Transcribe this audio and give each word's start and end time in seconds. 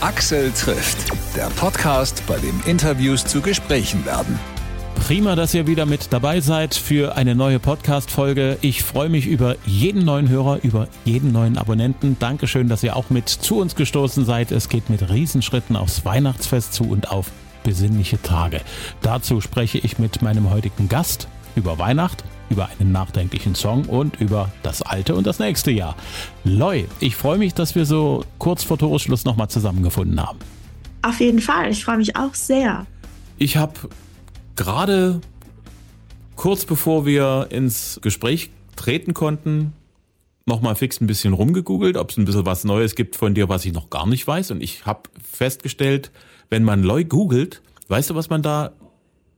Axel 0.00 0.52
trifft, 0.52 1.10
der 1.36 1.48
Podcast, 1.56 2.22
bei 2.28 2.38
dem 2.38 2.60
Interviews 2.66 3.24
zu 3.24 3.40
Gesprächen 3.40 4.06
werden. 4.06 4.38
Prima, 4.94 5.34
dass 5.34 5.54
ihr 5.54 5.66
wieder 5.66 5.86
mit 5.86 6.12
dabei 6.12 6.40
seid 6.40 6.76
für 6.76 7.16
eine 7.16 7.34
neue 7.34 7.58
Podcast-Folge. 7.58 8.58
Ich 8.60 8.84
freue 8.84 9.08
mich 9.08 9.26
über 9.26 9.56
jeden 9.66 10.04
neuen 10.04 10.28
Hörer, 10.28 10.60
über 10.62 10.86
jeden 11.04 11.32
neuen 11.32 11.58
Abonnenten. 11.58 12.16
Dankeschön, 12.20 12.68
dass 12.68 12.84
ihr 12.84 12.94
auch 12.94 13.10
mit 13.10 13.28
zu 13.28 13.58
uns 13.58 13.74
gestoßen 13.74 14.24
seid. 14.24 14.52
Es 14.52 14.68
geht 14.68 14.88
mit 14.88 15.10
Riesenschritten 15.10 15.74
aufs 15.74 16.04
Weihnachtsfest 16.04 16.74
zu 16.74 16.84
und 16.84 17.10
auf 17.10 17.32
besinnliche 17.64 18.22
Tage. 18.22 18.60
Dazu 19.02 19.40
spreche 19.40 19.78
ich 19.78 19.98
mit 19.98 20.22
meinem 20.22 20.50
heutigen 20.50 20.88
Gast 20.88 21.26
über 21.56 21.80
Weihnacht, 21.80 22.22
über 22.50 22.68
einen 22.78 22.92
nachdenklichen 22.92 23.54
Song 23.54 23.84
und 23.84 24.20
über 24.20 24.50
das 24.62 24.82
alte 24.82 25.14
und 25.14 25.26
das 25.26 25.38
nächste 25.38 25.70
Jahr. 25.70 25.96
Loi, 26.44 26.86
ich 27.00 27.16
freue 27.16 27.38
mich, 27.38 27.54
dass 27.54 27.74
wir 27.74 27.84
so 27.84 28.24
kurz 28.38 28.64
vor 28.64 28.78
Toresschluss 28.78 29.24
nochmal 29.24 29.48
zusammengefunden 29.48 30.20
haben. 30.20 30.38
Auf 31.02 31.20
jeden 31.20 31.40
Fall, 31.40 31.70
ich 31.70 31.84
freue 31.84 31.98
mich 31.98 32.16
auch 32.16 32.34
sehr. 32.34 32.86
Ich 33.36 33.56
habe 33.56 33.74
gerade 34.56 35.20
kurz 36.36 36.64
bevor 36.64 37.06
wir 37.06 37.48
ins 37.50 38.00
Gespräch 38.02 38.50
treten 38.76 39.14
konnten, 39.14 39.72
nochmal 40.46 40.74
fix 40.74 41.00
ein 41.00 41.06
bisschen 41.06 41.34
rumgegoogelt, 41.34 41.96
ob 41.96 42.10
es 42.10 42.16
ein 42.16 42.24
bisschen 42.24 42.46
was 42.46 42.64
Neues 42.64 42.94
gibt 42.94 43.16
von 43.16 43.34
dir, 43.34 43.48
was 43.48 43.64
ich 43.64 43.72
noch 43.72 43.90
gar 43.90 44.06
nicht 44.06 44.26
weiß. 44.26 44.50
Und 44.50 44.62
ich 44.62 44.86
habe 44.86 45.02
festgestellt, 45.22 46.10
wenn 46.48 46.64
man 46.64 46.82
Loi 46.82 47.04
googelt, 47.04 47.62
weißt 47.88 48.10
du, 48.10 48.14
was 48.14 48.30
man 48.30 48.42
da 48.42 48.72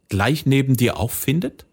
gleich 0.09 0.47
neben 0.47 0.77
dir 0.77 0.99
auch 0.99 1.11
findet? 1.11 1.67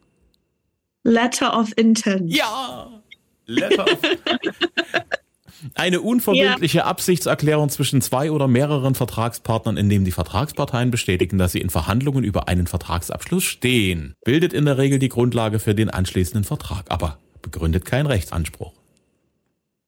Letter 1.08 1.58
of 1.58 1.72
Intent. 1.78 2.36
Ja! 2.36 3.02
Letter 3.46 3.86
of 3.86 4.00
Eine 5.74 6.02
unverbindliche 6.02 6.80
ja. 6.80 6.84
Absichtserklärung 6.84 7.70
zwischen 7.70 8.02
zwei 8.02 8.30
oder 8.30 8.48
mehreren 8.48 8.94
Vertragspartnern, 8.94 9.78
in 9.78 9.90
dem 9.90 10.04
die 10.04 10.12
Vertragsparteien 10.12 10.92
bestätigen, 10.92 11.38
dass 11.38 11.54
sie 11.54 11.62
in 11.62 11.70
Verhandlungen 11.70 12.26
über 12.26 12.50
einen 12.50 12.68
Vertragsabschluss 12.68 13.46
stehen, 13.46 14.16
bildet 14.26 14.52
in 14.52 14.66
der 14.66 14.78
Regel 14.78 15.00
die 15.00 15.08
Grundlage 15.08 15.60
für 15.60 15.74
den 15.74 15.90
anschließenden 15.90 16.44
Vertrag, 16.44 16.86
aber 16.90 17.20
begründet 17.42 17.86
keinen 17.86 18.08
Rechtsanspruch. 18.08 18.74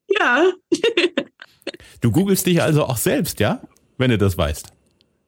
Ja. 0.07 0.49
du 2.01 2.11
googelst 2.11 2.47
dich 2.47 2.63
also 2.63 2.85
auch 2.85 2.97
selbst, 2.97 3.41
ja? 3.41 3.61
Wenn 3.97 4.09
du 4.09 4.17
das 4.17 4.37
weißt. 4.37 4.71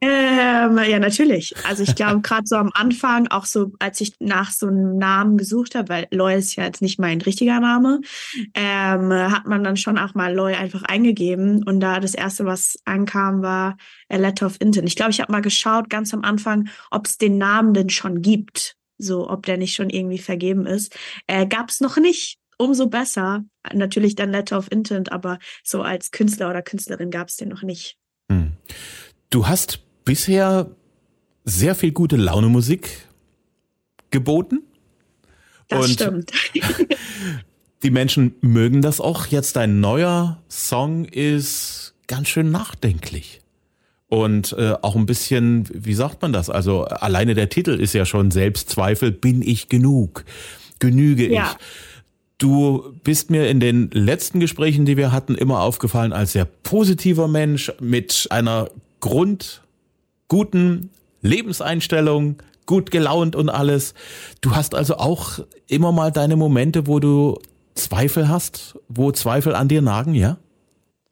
Ähm, 0.04 0.78
ja, 0.78 0.98
natürlich. 0.98 1.54
Also 1.64 1.84
ich 1.84 1.94
glaube, 1.94 2.22
gerade 2.22 2.42
so 2.44 2.56
am 2.56 2.72
Anfang, 2.74 3.28
auch 3.28 3.44
so, 3.44 3.70
als 3.78 4.00
ich 4.00 4.14
nach 4.18 4.50
so 4.50 4.66
einem 4.66 4.98
Namen 4.98 5.38
gesucht 5.38 5.76
habe, 5.76 5.90
weil 5.90 6.08
Loy 6.10 6.36
ist 6.36 6.56
ja 6.56 6.64
jetzt 6.64 6.82
nicht 6.82 6.98
mein 6.98 7.20
richtiger 7.20 7.60
Name, 7.60 8.00
ähm, 8.54 9.12
hat 9.12 9.46
man 9.46 9.62
dann 9.62 9.76
schon 9.76 9.98
auch 9.98 10.14
mal 10.14 10.34
Loy 10.34 10.54
einfach 10.54 10.82
eingegeben. 10.82 11.62
Und 11.62 11.78
da 11.78 12.00
das 12.00 12.14
erste, 12.14 12.44
was 12.44 12.80
ankam, 12.84 13.42
war 13.42 13.76
A 14.08 14.16
Letter 14.16 14.46
of 14.46 14.56
Intent. 14.60 14.88
Ich 14.88 14.96
glaube, 14.96 15.12
ich 15.12 15.20
habe 15.20 15.30
mal 15.30 15.40
geschaut, 15.40 15.88
ganz 15.88 16.12
am 16.12 16.24
Anfang, 16.24 16.68
ob 16.90 17.06
es 17.06 17.16
den 17.16 17.38
Namen 17.38 17.72
denn 17.72 17.88
schon 17.88 18.22
gibt. 18.22 18.74
So, 18.98 19.30
ob 19.30 19.46
der 19.46 19.56
nicht 19.56 19.74
schon 19.74 19.88
irgendwie 19.88 20.18
vergeben 20.18 20.66
ist. 20.66 20.96
Äh, 21.28 21.46
Gab 21.46 21.70
es 21.70 21.80
noch 21.80 21.96
nicht. 21.96 22.38
Umso 22.58 22.88
besser. 22.88 23.44
Natürlich 23.72 24.16
dann 24.16 24.32
Letter 24.32 24.58
of 24.58 24.70
Intent, 24.72 25.12
aber 25.12 25.38
so 25.62 25.82
als 25.82 26.10
Künstler 26.10 26.50
oder 26.50 26.62
Künstlerin 26.62 27.12
gab 27.12 27.28
es 27.28 27.36
den 27.36 27.50
noch 27.50 27.62
nicht. 27.62 27.96
Hm. 28.30 28.52
Du 29.30 29.46
hast 29.46 29.80
bisher 30.04 30.70
sehr 31.44 31.74
viel 31.74 31.92
gute 31.92 32.16
Laune 32.16 32.48
Musik 32.48 33.06
geboten. 34.10 34.62
Das 35.68 35.86
und 35.86 35.92
stimmt. 35.92 36.32
die 37.82 37.90
Menschen 37.90 38.34
mögen 38.40 38.82
das 38.82 39.00
auch. 39.00 39.26
Jetzt 39.26 39.56
dein 39.56 39.80
neuer 39.80 40.42
Song 40.48 41.04
ist 41.04 41.94
ganz 42.06 42.28
schön 42.28 42.50
nachdenklich. 42.50 43.40
Und 44.08 44.52
äh, 44.58 44.74
auch 44.82 44.94
ein 44.94 45.06
bisschen, 45.06 45.66
wie 45.72 45.94
sagt 45.94 46.20
man 46.20 46.34
das? 46.34 46.50
Also 46.50 46.84
alleine 46.84 47.34
der 47.34 47.48
Titel 47.48 47.70
ist 47.70 47.94
ja 47.94 48.04
schon 48.04 48.30
Selbstzweifel. 48.30 49.10
Bin 49.10 49.40
ich 49.40 49.70
genug? 49.70 50.26
Genüge 50.78 51.32
ja. 51.32 51.56
ich? 51.58 51.66
Du 52.36 52.92
bist 53.04 53.30
mir 53.30 53.48
in 53.48 53.60
den 53.60 53.90
letzten 53.90 54.40
Gesprächen, 54.40 54.84
die 54.84 54.98
wir 54.98 55.12
hatten, 55.12 55.34
immer 55.34 55.60
aufgefallen 55.60 56.12
als 56.12 56.32
sehr 56.32 56.44
positiver 56.44 57.28
Mensch 57.28 57.72
mit 57.80 58.26
einer 58.30 58.68
Grund 59.00 59.62
guten 60.32 60.88
Lebenseinstellung, 61.20 62.38
gut 62.64 62.90
gelaunt 62.90 63.36
und 63.36 63.50
alles. 63.50 63.92
Du 64.40 64.56
hast 64.56 64.74
also 64.74 64.96
auch 64.96 65.40
immer 65.66 65.92
mal 65.92 66.10
deine 66.10 66.36
Momente, 66.36 66.86
wo 66.86 67.00
du 67.00 67.38
Zweifel 67.74 68.30
hast, 68.30 68.78
wo 68.88 69.12
Zweifel 69.12 69.54
an 69.54 69.68
dir 69.68 69.82
nagen, 69.82 70.14
ja? 70.14 70.38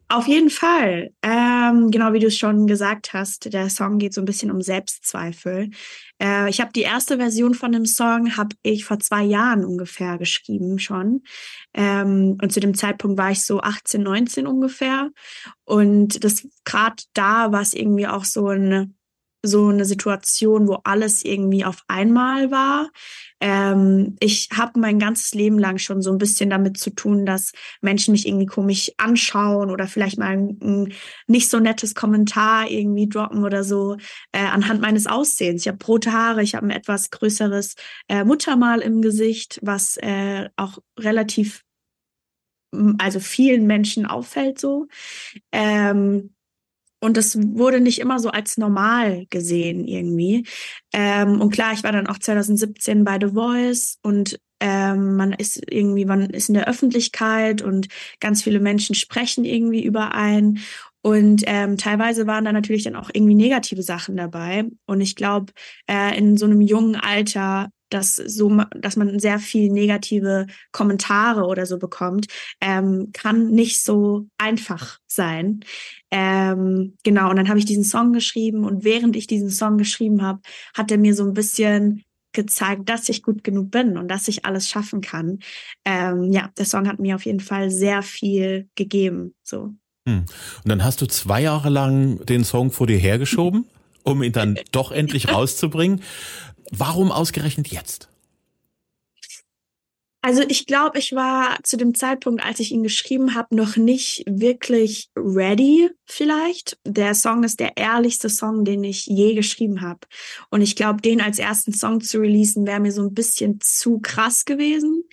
Auf 0.09 0.27
jeden 0.27 0.49
Fall. 0.49 1.11
Ähm, 1.21 1.91
genau 1.91 2.13
wie 2.13 2.19
du 2.19 2.27
es 2.27 2.37
schon 2.37 2.65
gesagt 2.65 3.13
hast, 3.13 3.53
der 3.53 3.69
Song 3.69 3.99
geht 3.99 4.15
so 4.15 4.21
ein 4.21 4.25
bisschen 4.25 4.49
um 4.49 4.63
Selbstzweifel. 4.63 5.69
Äh, 6.19 6.49
ich 6.49 6.59
habe 6.59 6.71
die 6.73 6.81
erste 6.81 7.17
Version 7.17 7.53
von 7.53 7.71
dem 7.71 7.85
Song 7.85 8.35
habe 8.37 8.55
ich 8.63 8.85
vor 8.85 8.97
zwei 8.99 9.23
Jahren 9.23 9.63
ungefähr 9.63 10.17
geschrieben 10.17 10.79
schon. 10.79 11.21
Ähm, 11.75 12.39
und 12.41 12.51
zu 12.51 12.59
dem 12.59 12.73
Zeitpunkt 12.73 13.19
war 13.19 13.29
ich 13.29 13.45
so 13.45 13.61
18, 13.61 14.01
19 14.01 14.47
ungefähr. 14.47 15.11
Und 15.63 16.23
das 16.23 16.47
gerade 16.65 17.03
da 17.13 17.51
war 17.51 17.61
es 17.61 17.75
irgendwie 17.75 18.07
auch 18.07 18.25
so 18.25 18.47
ein 18.47 18.95
so 19.43 19.67
eine 19.67 19.85
Situation, 19.85 20.67
wo 20.67 20.79
alles 20.83 21.23
irgendwie 21.25 21.65
auf 21.65 21.83
einmal 21.87 22.51
war. 22.51 22.91
Ähm, 23.39 24.15
ich 24.19 24.49
habe 24.55 24.79
mein 24.79 24.99
ganzes 24.99 25.33
Leben 25.33 25.57
lang 25.57 25.79
schon 25.79 26.01
so 26.01 26.11
ein 26.11 26.19
bisschen 26.19 26.51
damit 26.51 26.77
zu 26.77 26.91
tun, 26.91 27.25
dass 27.25 27.51
Menschen 27.81 28.11
mich 28.11 28.27
irgendwie 28.27 28.45
komisch 28.45 28.91
anschauen 28.97 29.71
oder 29.71 29.87
vielleicht 29.87 30.19
mal 30.19 30.27
ein, 30.29 30.59
ein 30.61 30.93
nicht 31.27 31.49
so 31.49 31.59
nettes 31.59 31.95
Kommentar 31.95 32.69
irgendwie 32.69 33.09
droppen 33.09 33.43
oder 33.43 33.63
so 33.63 33.97
äh, 34.31 34.45
anhand 34.45 34.81
meines 34.81 35.07
Aussehens. 35.07 35.63
Ich 35.63 35.67
habe 35.67 35.83
rote 35.85 36.11
Haare, 36.11 36.43
ich 36.43 36.53
habe 36.53 36.67
ein 36.67 36.71
etwas 36.71 37.09
größeres 37.09 37.75
äh, 38.07 38.23
Muttermal 38.23 38.81
im 38.81 39.01
Gesicht, 39.01 39.59
was 39.63 39.97
äh, 39.97 40.49
auch 40.55 40.77
relativ 40.99 41.63
also 42.99 43.19
vielen 43.19 43.67
Menschen 43.67 44.05
auffällt 44.05 44.57
so. 44.57 44.87
Ähm, 45.51 46.33
und 47.01 47.17
das 47.17 47.37
wurde 47.37 47.81
nicht 47.81 47.99
immer 47.99 48.19
so 48.19 48.29
als 48.29 48.57
normal 48.57 49.25
gesehen 49.29 49.85
irgendwie. 49.87 50.45
Ähm, 50.93 51.41
und 51.41 51.51
klar, 51.51 51.73
ich 51.73 51.83
war 51.83 51.91
dann 51.91 52.07
auch 52.07 52.19
2017 52.19 53.03
bei 53.03 53.17
The 53.19 53.33
Voice 53.33 53.97
und 54.03 54.39
ähm, 54.59 55.15
man 55.15 55.33
ist 55.33 55.61
irgendwie, 55.69 56.05
man 56.05 56.29
ist 56.29 56.47
in 56.47 56.53
der 56.53 56.69
Öffentlichkeit 56.69 57.63
und 57.63 57.87
ganz 58.19 58.43
viele 58.43 58.59
Menschen 58.59 58.93
sprechen 58.95 59.43
irgendwie 59.43 59.83
über 59.83 60.13
einen. 60.13 60.59
Und 61.01 61.41
ähm, 61.47 61.77
teilweise 61.77 62.27
waren 62.27 62.45
da 62.45 62.53
natürlich 62.53 62.83
dann 62.83 62.95
auch 62.95 63.09
irgendwie 63.11 63.33
negative 63.33 63.81
Sachen 63.81 64.15
dabei. 64.15 64.65
Und 64.85 65.01
ich 65.01 65.15
glaube, 65.15 65.51
äh, 65.89 66.15
in 66.15 66.37
so 66.37 66.45
einem 66.45 66.61
jungen 66.61 66.95
Alter 66.95 67.69
dass 67.93 68.15
so, 68.15 68.61
dass 68.75 68.95
man 68.95 69.19
sehr 69.19 69.39
viel 69.39 69.71
negative 69.71 70.47
Kommentare 70.71 71.45
oder 71.45 71.65
so 71.65 71.77
bekommt, 71.77 72.27
ähm, 72.59 73.09
kann 73.13 73.51
nicht 73.51 73.83
so 73.83 74.27
einfach 74.37 74.99
sein. 75.07 75.61
Ähm, 76.09 76.95
genau, 77.03 77.29
und 77.29 77.35
dann 77.35 77.49
habe 77.49 77.59
ich 77.59 77.65
diesen 77.65 77.83
Song 77.83 78.13
geschrieben 78.13 78.65
und 78.65 78.83
während 78.83 79.15
ich 79.15 79.27
diesen 79.27 79.49
Song 79.49 79.77
geschrieben 79.77 80.21
habe, 80.21 80.41
hat 80.75 80.91
er 80.91 80.97
mir 80.97 81.15
so 81.15 81.23
ein 81.23 81.33
bisschen 81.33 82.03
gezeigt, 82.33 82.87
dass 82.89 83.09
ich 83.09 83.23
gut 83.23 83.43
genug 83.43 83.71
bin 83.71 83.97
und 83.97 84.07
dass 84.07 84.27
ich 84.27 84.45
alles 84.45 84.69
schaffen 84.69 85.01
kann. 85.01 85.39
Ähm, 85.85 86.31
ja, 86.31 86.49
der 86.57 86.65
Song 86.65 86.87
hat 86.87 86.99
mir 86.99 87.15
auf 87.15 87.25
jeden 87.25 87.39
Fall 87.39 87.71
sehr 87.71 88.03
viel 88.03 88.69
gegeben. 88.75 89.35
So. 89.43 89.73
Hm. 90.07 90.25
Und 90.63 90.69
dann 90.69 90.83
hast 90.83 91.01
du 91.01 91.05
zwei 91.07 91.41
Jahre 91.41 91.69
lang 91.69 92.25
den 92.25 92.43
Song 92.43 92.71
vor 92.71 92.87
dir 92.87 92.97
hergeschoben, 92.97 93.65
um 94.03 94.23
ihn 94.23 94.31
dann 94.31 94.59
doch 94.71 94.91
endlich 94.91 95.29
rauszubringen. 95.29 96.01
Warum 96.71 97.11
ausgerechnet 97.11 97.67
jetzt? 97.69 98.10
Also 100.23 100.43
ich 100.47 100.67
glaube, 100.67 100.99
ich 100.99 101.13
war 101.13 101.57
zu 101.63 101.77
dem 101.77 101.95
Zeitpunkt, 101.95 102.45
als 102.45 102.59
ich 102.59 102.71
ihn 102.71 102.83
geschrieben 102.83 103.33
habe, 103.33 103.55
noch 103.55 103.75
nicht 103.75 104.23
wirklich 104.27 105.09
ready 105.15 105.89
vielleicht. 106.05 106.77
Der 106.85 107.15
Song 107.15 107.43
ist 107.43 107.59
der 107.59 107.75
ehrlichste 107.75 108.29
Song, 108.29 108.63
den 108.63 108.83
ich 108.83 109.07
je 109.07 109.33
geschrieben 109.33 109.81
habe. 109.81 110.01
Und 110.51 110.61
ich 110.61 110.75
glaube, 110.75 111.01
den 111.01 111.21
als 111.21 111.39
ersten 111.39 111.73
Song 111.73 112.01
zu 112.01 112.19
releasen, 112.19 112.67
wäre 112.67 112.79
mir 112.79 112.91
so 112.91 113.01
ein 113.01 113.15
bisschen 113.15 113.59
zu 113.61 113.99
krass 113.99 114.45
gewesen. 114.45 115.03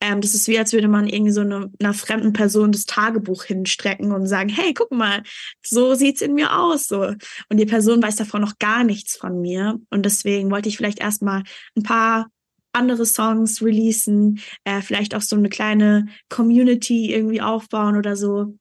Ähm, 0.00 0.20
das 0.20 0.32
ist 0.32 0.46
wie, 0.46 0.58
als 0.60 0.72
würde 0.72 0.88
man 0.88 1.08
irgendwie 1.08 1.32
so 1.32 1.40
eine, 1.40 1.72
einer 1.80 1.92
fremden 1.92 2.32
Person 2.32 2.70
das 2.70 2.84
Tagebuch 2.84 3.42
hinstrecken 3.42 4.12
und 4.12 4.28
sagen, 4.28 4.48
hey, 4.48 4.74
guck 4.74 4.92
mal, 4.92 5.24
so 5.60 5.94
sieht's 5.94 6.22
in 6.22 6.34
mir 6.34 6.56
aus. 6.56 6.86
So. 6.86 7.02
Und 7.48 7.56
die 7.56 7.66
Person 7.66 8.00
weiß 8.00 8.14
davon 8.14 8.40
noch 8.40 8.58
gar 8.60 8.84
nichts 8.84 9.16
von 9.16 9.40
mir. 9.40 9.80
Und 9.90 10.04
deswegen 10.04 10.52
wollte 10.52 10.68
ich 10.68 10.76
vielleicht 10.76 11.00
erstmal 11.00 11.42
ein 11.76 11.82
paar 11.82 12.28
andere 12.72 13.06
Songs 13.06 13.62
releasen, 13.62 14.40
äh, 14.64 14.80
vielleicht 14.80 15.14
auch 15.14 15.22
so 15.22 15.36
eine 15.36 15.48
kleine 15.48 16.06
Community 16.28 17.12
irgendwie 17.12 17.40
aufbauen 17.40 17.96
oder 17.96 18.16
so 18.16 18.54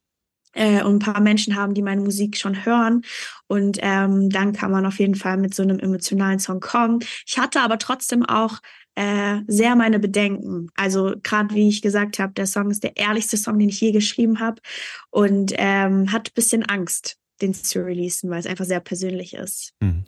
äh, 0.54 0.84
und 0.84 0.96
ein 0.96 1.00
paar 1.00 1.22
Menschen 1.22 1.56
haben, 1.56 1.74
die 1.74 1.82
meine 1.82 2.02
Musik 2.02 2.38
schon 2.38 2.66
hören. 2.66 3.04
Und 3.48 3.78
ähm, 3.82 4.30
dann 4.30 4.54
kann 4.54 4.72
man 4.72 4.86
auf 4.86 5.00
jeden 5.00 5.16
Fall 5.16 5.38
mit 5.38 5.54
so 5.54 5.64
einem 5.64 5.80
emotionalen 5.80 6.40
Song 6.40 6.60
kommen. 6.60 7.00
Ich 7.26 7.38
hatte 7.38 7.62
aber 7.62 7.78
trotzdem 7.78 8.26
auch 8.26 8.60
äh, 8.96 9.40
sehr 9.48 9.76
meine 9.76 10.00
Bedenken. 10.00 10.70
Also 10.76 11.16
gerade 11.24 11.56
wie 11.56 11.70
ich 11.70 11.82
gesagt 11.82 12.20
habe, 12.20 12.34
der 12.34 12.48
Song 12.48 12.70
ist 12.72 12.84
der 12.84 12.98
ehrlichste 12.98 13.38
Song, 13.38 13.58
den 13.58 13.70
ich 13.70 13.80
je 13.80 13.92
geschrieben 13.92 14.40
habe 14.40 14.62
und 15.10 15.54
ähm, 15.56 16.12
hat 16.12 16.34
bisschen 16.34 16.64
Angst 16.64 17.18
den 17.42 17.54
zu 17.54 17.84
releasen, 17.84 18.30
weil 18.30 18.40
es 18.40 18.46
einfach 18.46 18.66
sehr 18.66 18.80
persönlich 18.80 19.34
ist. 19.34 19.74
Hm. 19.82 20.04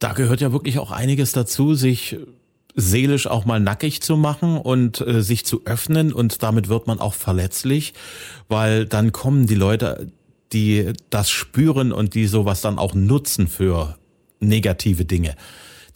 Da 0.00 0.12
gehört 0.12 0.40
ja 0.40 0.52
wirklich 0.52 0.78
auch 0.78 0.90
einiges 0.90 1.32
dazu, 1.32 1.74
sich 1.74 2.18
seelisch 2.74 3.26
auch 3.26 3.44
mal 3.44 3.60
nackig 3.60 4.02
zu 4.02 4.16
machen 4.16 4.58
und 4.58 5.00
äh, 5.00 5.22
sich 5.22 5.46
zu 5.46 5.62
öffnen 5.64 6.12
und 6.12 6.42
damit 6.42 6.68
wird 6.68 6.86
man 6.86 7.00
auch 7.00 7.14
verletzlich, 7.14 7.94
weil 8.48 8.84
dann 8.84 9.12
kommen 9.12 9.46
die 9.46 9.54
Leute, 9.54 10.10
die 10.52 10.92
das 11.10 11.30
spüren 11.30 11.92
und 11.92 12.14
die 12.14 12.26
sowas 12.26 12.60
dann 12.60 12.78
auch 12.78 12.94
nutzen 12.94 13.48
für 13.48 13.96
negative 14.40 15.04
Dinge. 15.04 15.36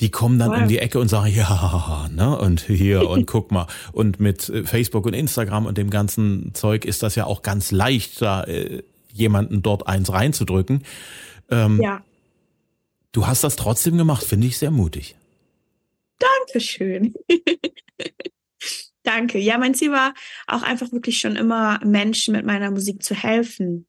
Die 0.01 0.11
kommen 0.11 0.39
dann 0.39 0.51
wow. 0.51 0.63
um 0.63 0.69
die 0.69 0.79
Ecke 0.79 1.01
und 1.01 1.09
sagen, 1.09 1.35
ja, 1.35 2.09
ne, 2.15 2.39
und 2.39 2.61
hier 2.61 3.09
und 3.09 3.27
guck 3.27 3.51
mal. 3.51 3.67
Und 3.93 4.21
mit 4.21 4.49
äh, 4.49 4.65
Facebook 4.65 5.07
und 5.07 5.15
Instagram 5.15 5.67
und 5.67 5.77
dem 5.77 5.91
ganzen 5.91 6.55
Zeug 6.55 6.85
ist 6.85 7.03
das 7.03 7.17
ja 7.17 7.25
auch 7.25 7.43
ganz 7.43 7.73
leicht, 7.73 8.23
da 8.23 8.45
äh, 8.45 8.85
jemanden 9.13 9.63
dort 9.63 9.89
eins 9.89 10.13
reinzudrücken. 10.13 10.85
Ähm, 11.51 11.81
ja. 11.83 12.03
Du 13.11 13.27
hast 13.27 13.43
das 13.43 13.57
trotzdem 13.57 13.97
gemacht, 13.97 14.23
finde 14.23 14.47
ich 14.47 14.59
sehr 14.59 14.71
mutig. 14.71 15.17
Dankeschön. 16.19 17.15
Danke. 19.03 19.39
Ja, 19.39 19.57
mein 19.59 19.75
Ziel 19.75 19.91
war 19.93 20.13
auch 20.47 20.63
einfach 20.63 20.93
wirklich 20.93 21.19
schon 21.19 21.37
immer 21.37 21.81
Menschen 21.85 22.35
mit 22.35 22.45
meiner 22.45 22.71
Musik 22.71 23.03
zu 23.03 23.15
helfen. 23.15 23.87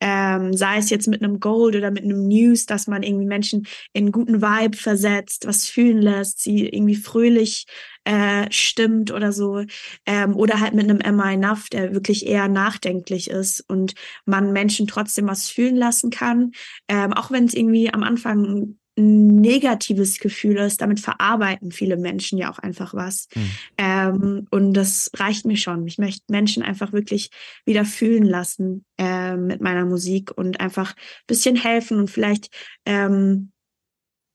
Ähm, 0.00 0.52
sei 0.54 0.78
es 0.78 0.90
jetzt 0.90 1.06
mit 1.06 1.22
einem 1.22 1.38
Gold 1.38 1.76
oder 1.76 1.92
mit 1.92 2.02
einem 2.02 2.26
News, 2.26 2.66
dass 2.66 2.88
man 2.88 3.04
irgendwie 3.04 3.26
Menschen 3.26 3.66
in 3.92 4.10
guten 4.10 4.42
Vibe 4.42 4.76
versetzt, 4.76 5.46
was 5.46 5.68
fühlen 5.68 6.02
lässt, 6.02 6.42
sie 6.42 6.66
irgendwie 6.66 6.96
fröhlich 6.96 7.66
äh, 8.04 8.50
stimmt 8.50 9.12
oder 9.12 9.32
so. 9.32 9.62
Ähm, 10.06 10.34
oder 10.34 10.58
halt 10.58 10.74
mit 10.74 10.90
einem 10.90 11.00
Am 11.02 11.20
I 11.20 11.34
Enough, 11.34 11.68
der 11.68 11.94
wirklich 11.94 12.26
eher 12.26 12.48
nachdenklich 12.48 13.30
ist 13.30 13.60
und 13.68 13.94
man 14.24 14.52
Menschen 14.52 14.86
trotzdem 14.88 15.28
was 15.28 15.48
fühlen 15.48 15.76
lassen 15.76 16.10
kann. 16.10 16.52
Ähm, 16.88 17.12
auch 17.12 17.30
wenn 17.30 17.44
es 17.44 17.54
irgendwie 17.54 17.92
am 17.92 18.02
Anfang 18.02 18.78
negatives 18.96 20.18
Gefühl 20.18 20.58
ist, 20.58 20.80
damit 20.82 21.00
verarbeiten 21.00 21.72
viele 21.72 21.96
Menschen 21.96 22.38
ja 22.38 22.50
auch 22.50 22.58
einfach 22.58 22.92
was. 22.94 23.28
Mhm. 23.34 23.50
Ähm, 23.78 24.46
und 24.50 24.74
das 24.74 25.10
reicht 25.14 25.46
mir 25.46 25.56
schon. 25.56 25.86
Ich 25.86 25.98
möchte 25.98 26.24
Menschen 26.28 26.62
einfach 26.62 26.92
wirklich 26.92 27.30
wieder 27.64 27.84
fühlen 27.84 28.24
lassen 28.24 28.84
äh, 28.98 29.36
mit 29.36 29.62
meiner 29.62 29.86
Musik 29.86 30.30
und 30.36 30.60
einfach 30.60 30.92
ein 30.92 31.26
bisschen 31.26 31.56
helfen 31.56 31.98
und 31.98 32.10
vielleicht, 32.10 32.50
ähm, 32.84 33.52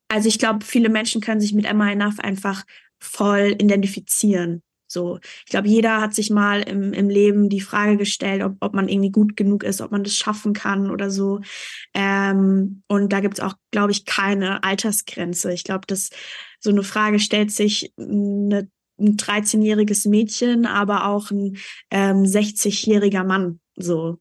also 0.08 0.28
ich 0.28 0.40
glaube, 0.40 0.66
viele 0.66 0.90
Menschen 0.90 1.22
können 1.22 1.42
sich 1.42 1.54
mit 1.54 1.66
Emma 1.66 1.92
Enough 1.92 2.20
einfach 2.20 2.64
voll 3.00 3.56
identifizieren. 3.60 4.64
So, 4.88 5.20
ich 5.46 5.52
glaube, 5.52 5.68
jeder 5.68 6.02
hat 6.02 6.14
sich 6.14 6.30
mal 6.30 6.62
im, 6.62 6.94
im 6.94 7.10
Leben 7.10 7.50
die 7.50 7.62
Frage 7.62 7.98
gestellt, 7.98 8.42
ob, 8.42 8.56
ob 8.62 8.74
man 8.74 8.88
irgendwie 8.88 9.12
gut 9.12 9.36
genug 9.36 9.64
ist, 9.64 9.82
ob 9.82 9.92
man 9.92 10.04
das 10.04 10.16
schaffen 10.16 10.54
kann 10.54 10.90
oder 10.90 11.12
so. 11.12 11.42
Ähm, 11.94 12.84
und 12.88 13.12
da 13.12 13.20
gibt 13.20 13.40
es 13.40 13.44
auch, 13.44 13.56
glaube 13.72 13.92
ich, 13.92 14.06
keine 14.06 14.64
Altersgrenze. 14.64 15.52
Ich 15.54 15.64
glaube, 15.64 15.86
dass 15.88 16.10
so 16.60 16.70
eine 16.70 16.84
Frage 16.84 17.20
stellt 17.20 17.52
sich 17.52 17.94
eine, 17.98 18.70
ein 19.00 19.18
13-jähriges 19.18 20.08
Mädchen, 20.08 20.66
aber 20.66 21.08
auch 21.08 21.32
ein 21.32 21.58
ähm, 21.92 22.24
60-jähriger 22.24 23.24
Mann. 23.24 23.60
So, 23.76 24.20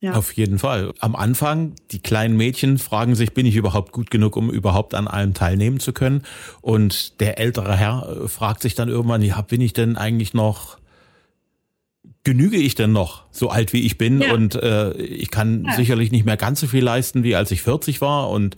ja. 0.00 0.14
Auf 0.14 0.32
jeden 0.32 0.58
Fall. 0.58 0.94
Am 1.00 1.14
Anfang, 1.14 1.74
die 1.90 1.98
kleinen 1.98 2.34
Mädchen 2.34 2.78
fragen 2.78 3.14
sich, 3.14 3.34
bin 3.34 3.44
ich 3.44 3.54
überhaupt 3.54 3.92
gut 3.92 4.10
genug, 4.10 4.34
um 4.34 4.50
überhaupt 4.50 4.94
an 4.94 5.06
allem 5.06 5.34
teilnehmen 5.34 5.78
zu 5.78 5.92
können? 5.92 6.22
Und 6.62 7.20
der 7.20 7.38
ältere 7.38 7.76
Herr 7.76 8.08
äh, 8.08 8.28
fragt 8.28 8.62
sich 8.62 8.74
dann 8.74 8.88
irgendwann, 8.88 9.20
ja, 9.20 9.42
bin 9.42 9.60
ich 9.60 9.74
denn 9.74 9.98
eigentlich 9.98 10.32
noch, 10.32 10.78
genüge 12.24 12.56
ich 12.56 12.74
denn 12.74 12.92
noch, 12.92 13.24
so 13.30 13.50
alt 13.50 13.74
wie 13.74 13.82
ich 13.82 13.98
bin? 13.98 14.22
Ja. 14.22 14.32
Und 14.32 14.54
äh, 14.54 14.94
ich 14.94 15.30
kann 15.30 15.66
ja. 15.66 15.76
sicherlich 15.76 16.10
nicht 16.12 16.24
mehr 16.24 16.38
ganz 16.38 16.60
so 16.60 16.66
viel 16.66 16.82
leisten, 16.82 17.22
wie 17.22 17.36
als 17.36 17.50
ich 17.50 17.60
40 17.60 18.00
war. 18.00 18.30
Und 18.30 18.56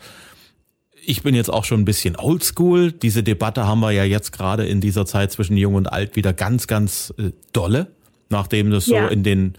ich 1.04 1.24
bin 1.24 1.34
jetzt 1.34 1.52
auch 1.52 1.64
schon 1.64 1.80
ein 1.80 1.84
bisschen 1.84 2.14
oldschool. 2.14 2.92
Diese 2.92 3.24
Debatte 3.24 3.66
haben 3.66 3.80
wir 3.80 3.90
ja 3.90 4.04
jetzt 4.04 4.30
gerade 4.30 4.64
in 4.64 4.80
dieser 4.80 5.06
Zeit 5.06 5.32
zwischen 5.32 5.56
Jung 5.56 5.74
und 5.74 5.92
Alt 5.92 6.14
wieder 6.14 6.32
ganz, 6.32 6.68
ganz 6.68 7.12
äh, 7.18 7.32
dolle, 7.52 7.88
nachdem 8.28 8.70
das 8.70 8.84
so 8.84 8.96
in 8.96 9.24
den 9.24 9.54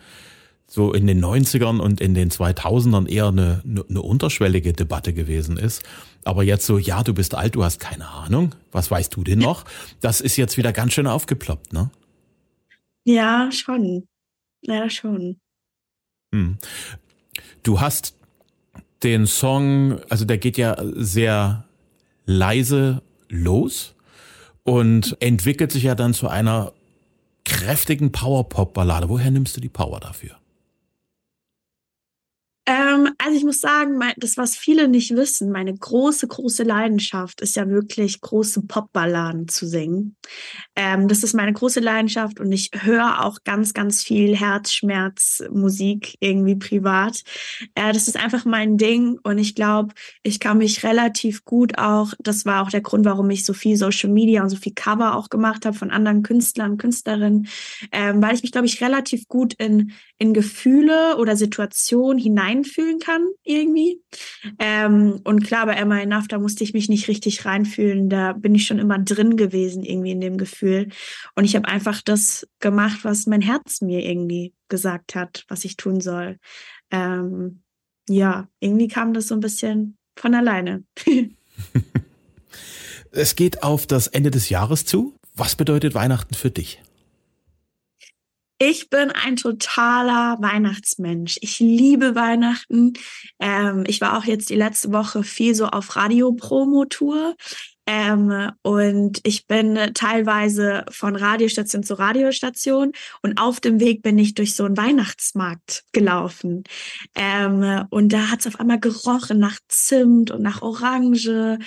so 0.74 0.92
in 0.92 1.06
den 1.06 1.24
90ern 1.24 1.80
und 1.80 2.02
in 2.02 2.16
den 2.16 2.32
2000ern 2.32 3.08
eher 3.08 3.28
eine, 3.28 3.62
eine 3.64 4.02
unterschwellige 4.02 4.74
Debatte 4.74 5.14
gewesen 5.14 5.56
ist. 5.56 5.84
Aber 6.24 6.42
jetzt 6.42 6.66
so, 6.66 6.80
ja, 6.80 7.04
du 7.04 7.14
bist 7.14 7.36
alt, 7.36 7.54
du 7.54 7.64
hast 7.64 7.80
keine 7.80 8.10
Ahnung. 8.10 8.56
Was 8.72 8.90
weißt 8.90 9.16
du 9.16 9.24
denn 9.24 9.38
noch? 9.38 9.66
Das 10.02 10.20
ist 10.20 10.36
jetzt 10.36 10.58
wieder 10.58 10.74
ganz 10.74 10.94
schön 10.94 11.06
aufgeploppt, 11.06 11.74
ne? 11.74 11.92
Ja, 13.04 13.52
schon. 13.52 14.08
Ja, 14.64 14.90
schon. 14.90 15.40
Hm. 16.34 16.58
Du 17.62 17.80
hast 17.80 18.16
den 19.04 19.28
Song, 19.28 20.00
also 20.10 20.26
der 20.26 20.40
geht 20.40 20.58
ja 20.58 20.76
sehr 20.96 21.66
leise 22.26 23.04
los 23.30 23.94
und 24.64 25.18
entwickelt 25.20 25.72
sich 25.72 25.84
ja 25.84 25.94
dann 25.94 26.16
zu 26.16 26.30
einer 26.30 26.74
kräftigen 27.46 28.12
Power-Pop-Ballade. 28.12 29.08
Woher 29.08 29.30
nimmst 29.30 29.56
du 29.56 29.62
die 29.62 29.70
Power 29.70 30.00
dafür? 30.00 30.40
Ähm, 32.94 33.10
also 33.34 33.40
ich 33.40 33.46
muss 33.46 33.62
sagen, 33.62 33.98
mein, 33.98 34.14
das, 34.18 34.38
was 34.38 34.56
viele 34.56 34.88
nicht 34.88 35.16
wissen, 35.16 35.52
meine 35.52 35.74
große, 35.76 36.28
große 36.28 36.64
Leidenschaft 36.64 37.42
ist 37.42 37.56
ja 37.56 37.68
wirklich 37.68 38.22
große 38.22 38.62
Popballaden 38.64 39.48
zu 39.48 39.66
singen. 39.66 40.16
Ähm, 40.76 41.08
das 41.08 41.24
ist 41.24 41.34
meine 41.34 41.52
große 41.52 41.80
Leidenschaft 41.80 42.40
und 42.40 42.52
ich 42.52 42.70
höre 42.74 43.26
auch 43.26 43.40
ganz, 43.44 43.74
ganz 43.74 44.04
viel 44.04 44.36
Herzschmerzmusik 44.36 46.16
irgendwie 46.20 46.56
privat. 46.56 47.24
Äh, 47.76 47.92
das 47.92 48.08
ist 48.08 48.18
einfach 48.18 48.46
mein 48.46 48.78
Ding 48.78 49.20
und 49.24 49.38
ich 49.38 49.56
glaube, 49.56 49.96
ich 50.22 50.40
kann 50.40 50.60
mich 50.60 50.84
relativ 50.84 51.44
gut 51.44 51.78
auch, 51.78 52.14
das 52.20 52.46
war 52.46 52.62
auch 52.62 52.70
der 52.70 52.82
Grund, 52.82 53.04
warum 53.04 53.30
ich 53.32 53.46
so 53.46 53.54
viel 53.54 53.78
Social 53.78 54.12
Media 54.12 54.44
und 54.44 54.50
so 54.50 54.58
viel 54.58 54.74
Cover 54.76 55.16
auch 55.16 55.30
gemacht 55.30 55.66
habe 55.66 55.76
von 55.76 55.90
anderen 55.90 56.22
Künstlern, 56.22 56.78
Künstlerinnen, 56.78 57.48
ähm, 57.92 58.22
weil 58.22 58.36
ich 58.36 58.44
mich, 58.44 58.52
glaube 58.52 58.68
ich, 58.68 58.80
relativ 58.82 59.28
gut 59.28 59.56
in, 59.56 59.92
in 60.20 60.34
Gefühle 60.34 61.18
oder 61.18 61.36
Situationen 61.36 62.22
hinein 62.22 62.44
reinfühlen 62.44 63.00
kann 63.24 63.34
irgendwie. 63.44 64.02
Ähm, 64.60 65.22
und 65.24 65.46
klar, 65.46 65.66
bei 65.66 65.74
Emma 65.74 66.00
Enough, 66.00 66.28
da 66.28 66.40
musste 66.40 66.64
ich 66.64 66.74
mich 66.74 66.90
nicht 66.90 67.08
richtig 67.08 67.46
reinfühlen. 67.46 68.10
Da 68.10 68.34
bin 68.34 68.56
ich 68.56 68.66
schon 68.66 68.80
immer 68.80 69.00
drin 69.00 69.38
gewesen 69.38 69.84
irgendwie 69.84 70.12
in 70.12 70.22
dem 70.22 70.38
Gefühl. 70.38 70.90
Und 71.36 71.46
ich 71.46 71.56
habe 71.56 71.68
einfach 71.68 72.02
das 72.02 72.48
gemacht, 72.60 73.00
was 73.04 73.26
mein 73.26 73.42
Herz 73.42 73.82
mir 73.82 74.06
irgendwie 74.06 74.54
gesagt 74.70 75.16
hat, 75.16 75.46
was 75.48 75.66
ich 75.66 75.78
tun 75.78 76.02
soll. 76.02 76.38
Ähm, 76.92 77.62
ja, 78.10 78.48
irgendwie 78.60 78.88
kam 78.88 79.14
das 79.14 79.28
so 79.28 79.36
ein 79.36 79.42
bisschen 79.42 79.98
von 80.16 80.36
alleine. 80.36 80.84
es 83.12 83.36
geht 83.36 83.64
auf 83.64 83.88
das 83.88 84.08
Ende 84.08 84.32
des 84.32 84.50
Jahres 84.50 84.86
zu. 84.86 85.16
Was 85.36 85.56
bedeutet 85.56 85.96
Weihnachten 85.96 86.36
für 86.36 86.52
dich? 86.52 86.82
Ich 88.66 88.90
bin 88.90 89.12
ein 89.12 89.36
totaler 89.36 90.38
Weihnachtsmensch. 90.40 91.38
Ich 91.42 91.60
liebe 91.60 92.16
Weihnachten. 92.16 92.94
Ähm, 93.38 93.84
ich 93.88 94.00
war 94.00 94.18
auch 94.18 94.24
jetzt 94.24 94.50
die 94.50 94.56
letzte 94.56 94.94
Woche 94.94 95.24
viel 95.24 95.54
so 95.54 95.66
auf 95.66 95.98
Radio-Promo-Tour. 95.98 97.36
Ähm, 97.86 98.52
und 98.62 99.20
ich 99.24 99.48
bin 99.48 99.78
teilweise 99.94 100.86
von 100.90 101.16
Radiostation 101.16 101.84
zu 101.84 101.96
Radiostation 101.96 102.92
und 103.22 103.40
auf 103.40 103.60
dem 103.60 103.80
Weg 103.80 104.02
bin 104.02 104.18
ich 104.18 104.36
durch 104.36 104.56
so 104.56 104.64
einen 104.64 104.78
Weihnachtsmarkt 104.78 105.84
gelaufen. 105.92 106.64
Ähm, 107.16 107.86
und 107.90 108.14
da 108.14 108.30
hat 108.30 108.40
es 108.40 108.48
auf 108.48 108.60
einmal 108.60 108.80
gerochen 108.80 109.40
nach 109.40 109.60
Zimt 109.68 110.32
und 110.32 110.42
nach 110.42 110.62
Orange. 110.62 111.58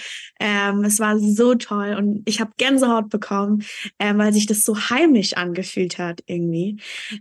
Ähm, 0.41 0.85
es 0.85 1.01
war 1.01 1.19
so 1.19 1.55
toll 1.55 1.95
und 1.99 2.23
ich 2.25 2.41
habe 2.41 2.53
Gänsehaut 2.57 3.11
bekommen, 3.11 3.63
ähm, 3.99 4.19
weil 4.19 4.33
sich 4.33 4.47
das 4.47 4.63
so 4.63 4.77
heimisch 4.77 5.35
angefühlt 5.35 5.99
hat 5.99 6.23
irgendwie. 6.27 6.79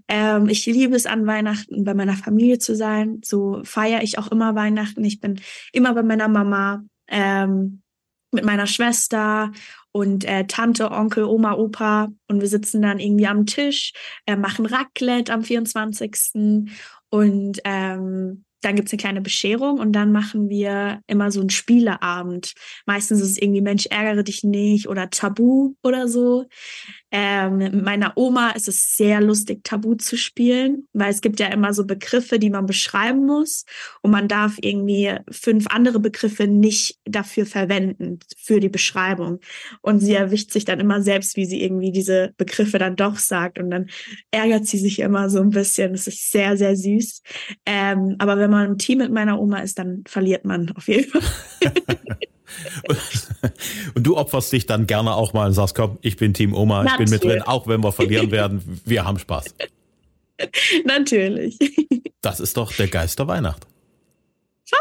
Ähm, 0.07 0.47
ich 0.47 0.65
liebe 0.65 0.95
es 0.95 1.05
an 1.05 1.27
Weihnachten 1.27 1.83
bei 1.83 1.93
meiner 1.93 2.15
Familie 2.15 2.59
zu 2.59 2.75
sein. 2.75 3.19
So 3.25 3.61
feiere 3.63 4.03
ich 4.03 4.17
auch 4.19 4.31
immer 4.31 4.55
Weihnachten. 4.55 5.03
Ich 5.03 5.19
bin 5.19 5.41
immer 5.73 5.93
bei 5.93 6.03
meiner 6.03 6.29
Mama. 6.29 6.83
Ähm, 7.07 7.81
mit 8.35 8.45
meiner 8.45 8.67
Schwester 8.67 9.51
und 9.91 10.25
äh, 10.25 10.45
Tante, 10.45 10.91
Onkel, 10.91 11.23
Oma, 11.23 11.53
Opa 11.53 12.09
und 12.27 12.41
wir 12.41 12.47
sitzen 12.47 12.81
dann 12.81 12.99
irgendwie 12.99 13.27
am 13.27 13.45
Tisch, 13.45 13.93
äh, 14.25 14.35
machen 14.35 14.65
Raclette 14.65 15.31
am 15.31 15.41
24. 15.41 16.69
Und 17.09 17.61
ähm, 17.63 18.43
dann 18.65 18.75
gibt's 18.75 18.91
eine 18.91 18.99
kleine 18.99 19.21
Bescherung 19.21 19.79
und 19.79 19.93
dann 19.93 20.11
machen 20.11 20.49
wir 20.49 20.99
immer 21.07 21.31
so 21.31 21.39
einen 21.39 21.51
Spieleabend. 21.51 22.55
Meistens 22.85 23.21
ist 23.21 23.31
es 23.31 23.37
irgendwie 23.37 23.61
Mensch, 23.61 23.85
ärgere 23.85 24.23
dich 24.23 24.43
nicht 24.43 24.89
oder 24.89 25.09
Tabu 25.11 25.75
oder 25.83 26.07
so. 26.07 26.45
Ähm, 27.17 27.59
mit 27.59 27.81
meiner 27.81 28.17
Oma 28.17 28.49
ist 28.49 28.67
es 28.67 28.97
sehr 28.97 29.21
lustig, 29.21 29.63
Tabu 29.63 29.95
zu 29.95 30.17
spielen, 30.17 30.89
weil 30.91 31.11
es 31.11 31.21
gibt 31.21 31.39
ja 31.39 31.47
immer 31.47 31.73
so 31.73 31.85
Begriffe, 31.85 32.39
die 32.39 32.49
man 32.49 32.65
beschreiben 32.65 33.25
muss 33.25 33.63
und 34.01 34.11
man 34.11 34.27
darf 34.27 34.57
irgendwie 34.59 35.15
fünf 35.31 35.67
andere 35.67 36.01
Begriffe 36.01 36.45
nicht 36.45 36.99
dafür 37.05 37.45
verwenden, 37.45 38.19
für 38.37 38.59
die 38.59 38.67
Beschreibung. 38.67 39.39
Und 39.81 40.01
sie 40.01 40.13
erwischt 40.13 40.51
sich 40.51 40.65
dann 40.65 40.81
immer 40.81 41.01
selbst, 41.01 41.37
wie 41.37 41.45
sie 41.45 41.63
irgendwie 41.63 41.93
diese 41.93 42.33
Begriffe 42.35 42.79
dann 42.79 42.97
doch 42.97 43.17
sagt 43.17 43.59
und 43.59 43.71
dann 43.71 43.87
ärgert 44.31 44.65
sie 44.65 44.77
sich 44.77 44.99
immer 44.99 45.29
so 45.29 45.39
ein 45.39 45.51
bisschen. 45.51 45.93
Das 45.93 46.07
ist 46.07 46.33
sehr, 46.33 46.57
sehr 46.57 46.75
süß. 46.75 47.21
Ähm, 47.65 48.17
aber 48.19 48.37
wenn 48.37 48.51
man 48.51 48.71
im 48.71 48.77
Team 48.77 48.97
mit 48.97 49.13
meiner 49.13 49.39
Oma 49.39 49.59
ist, 49.59 49.79
dann 49.79 50.03
verliert 50.05 50.43
man 50.43 50.69
auf 50.75 50.89
jeden 50.89 51.09
Fall. 51.09 51.21
und 53.95 54.03
du 54.03 54.17
opferst 54.17 54.51
dich 54.51 54.65
dann 54.65 54.87
gerne 54.87 55.13
auch 55.13 55.33
mal 55.33 55.47
und 55.47 55.53
sagst, 55.53 55.75
komm, 55.75 55.97
ich 56.01 56.17
bin 56.17 56.33
Team 56.33 56.53
Oma, 56.53 56.83
ich 56.83 56.91
Natürlich. 56.91 57.09
bin 57.11 57.29
mit 57.29 57.37
drin, 57.37 57.41
auch 57.43 57.67
wenn 57.67 57.83
wir 57.83 57.91
verlieren 57.91 58.31
werden, 58.31 58.81
wir 58.85 59.05
haben 59.05 59.19
Spaß. 59.19 59.55
Natürlich. 60.85 61.57
Das 62.21 62.39
ist 62.39 62.57
doch 62.57 62.73
der 62.73 62.87
Geist 62.87 63.19
der 63.19 63.27
Weihnacht. 63.27 63.67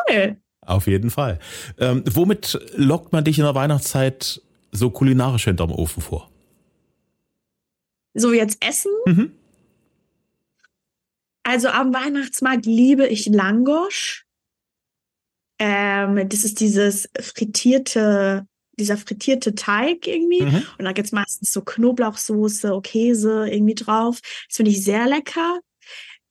Toll. 0.09 0.37
Auf 0.63 0.87
jeden 0.87 1.11
Fall. 1.11 1.39
Ähm, 1.79 2.03
womit 2.11 2.59
lockt 2.77 3.13
man 3.13 3.25
dich 3.25 3.39
in 3.39 3.45
der 3.45 3.55
Weihnachtszeit 3.55 4.41
so 4.73 4.91
kulinarisch 4.91 5.45
hinterm 5.45 5.71
Ofen 5.71 6.03
vor? 6.03 6.31
So 8.15 8.33
jetzt 8.33 8.65
Essen? 8.65 8.93
Mhm. 9.07 9.33
Also 11.43 11.69
am 11.69 11.93
Weihnachtsmarkt 11.93 12.65
liebe 12.65 13.07
ich 13.07 13.27
Langosch. 13.27 14.25
Ähm, 15.59 16.29
das 16.29 16.45
ist 16.45 16.61
dieses 16.61 17.09
frittierte, 17.21 18.47
dieser 18.79 18.97
frittierte 18.97 19.55
Teig 19.55 20.07
irgendwie. 20.07 20.43
Mhm. 20.43 20.63
Und 20.79 20.85
da 20.85 20.93
gibt's 20.93 21.13
meistens 21.13 21.53
so 21.53 21.63
Knoblauchsoße, 21.63 22.81
Käse 22.83 23.49
irgendwie 23.49 23.75
drauf. 23.75 24.21
Das 24.49 24.57
finde 24.57 24.71
ich 24.71 24.85
sehr 24.85 25.07
lecker. 25.07 25.61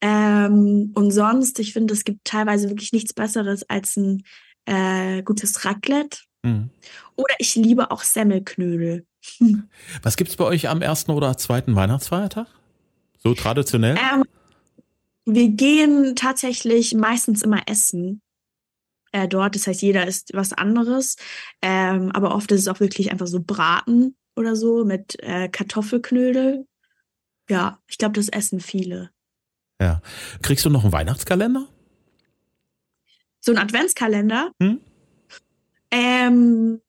Ähm, 0.01 0.91
und 0.95 1.11
sonst, 1.11 1.59
ich 1.59 1.73
finde, 1.73 1.93
es 1.93 2.03
gibt 2.03 2.25
teilweise 2.25 2.69
wirklich 2.69 2.91
nichts 2.91 3.13
Besseres 3.13 3.63
als 3.69 3.95
ein 3.95 4.23
äh, 4.65 5.23
gutes 5.23 5.63
Raclette. 5.65 6.19
Mhm. 6.43 6.69
Oder 7.15 7.35
ich 7.39 7.55
liebe 7.55 7.91
auch 7.91 8.03
Semmelknödel. 8.03 9.05
Was 10.01 10.17
gibt's 10.17 10.35
bei 10.35 10.43
euch 10.43 10.67
am 10.67 10.81
ersten 10.81 11.11
oder 11.11 11.37
zweiten 11.37 11.75
Weihnachtsfeiertag? 11.75 12.47
So 13.19 13.33
traditionell? 13.33 13.95
Ähm, 13.95 14.23
wir 15.25 15.47
gehen 15.49 16.15
tatsächlich 16.15 16.93
meistens 16.93 17.41
immer 17.41 17.61
essen 17.67 18.21
äh, 19.13 19.27
dort. 19.27 19.55
Das 19.55 19.67
heißt, 19.67 19.81
jeder 19.81 20.05
isst 20.05 20.31
was 20.33 20.51
anderes. 20.51 21.15
Ähm, 21.61 22.11
aber 22.11 22.35
oft 22.35 22.51
ist 22.51 22.61
es 22.61 22.67
auch 22.67 22.81
wirklich 22.81 23.11
einfach 23.11 23.27
so 23.27 23.41
Braten 23.41 24.17
oder 24.35 24.55
so 24.55 24.83
mit 24.83 25.17
äh, 25.23 25.47
Kartoffelknödel. 25.47 26.67
Ja, 27.49 27.79
ich 27.87 27.97
glaube, 27.97 28.15
das 28.15 28.29
essen 28.29 28.59
viele. 28.59 29.11
Ja. 29.79 30.01
Kriegst 30.41 30.65
du 30.65 30.69
noch 30.69 30.83
einen 30.83 30.93
Weihnachtskalender? 30.93 31.67
So 33.39 33.51
ein 33.51 33.57
Adventskalender? 33.57 34.51
Hm? 34.61 34.81
Ähm, 35.91 36.81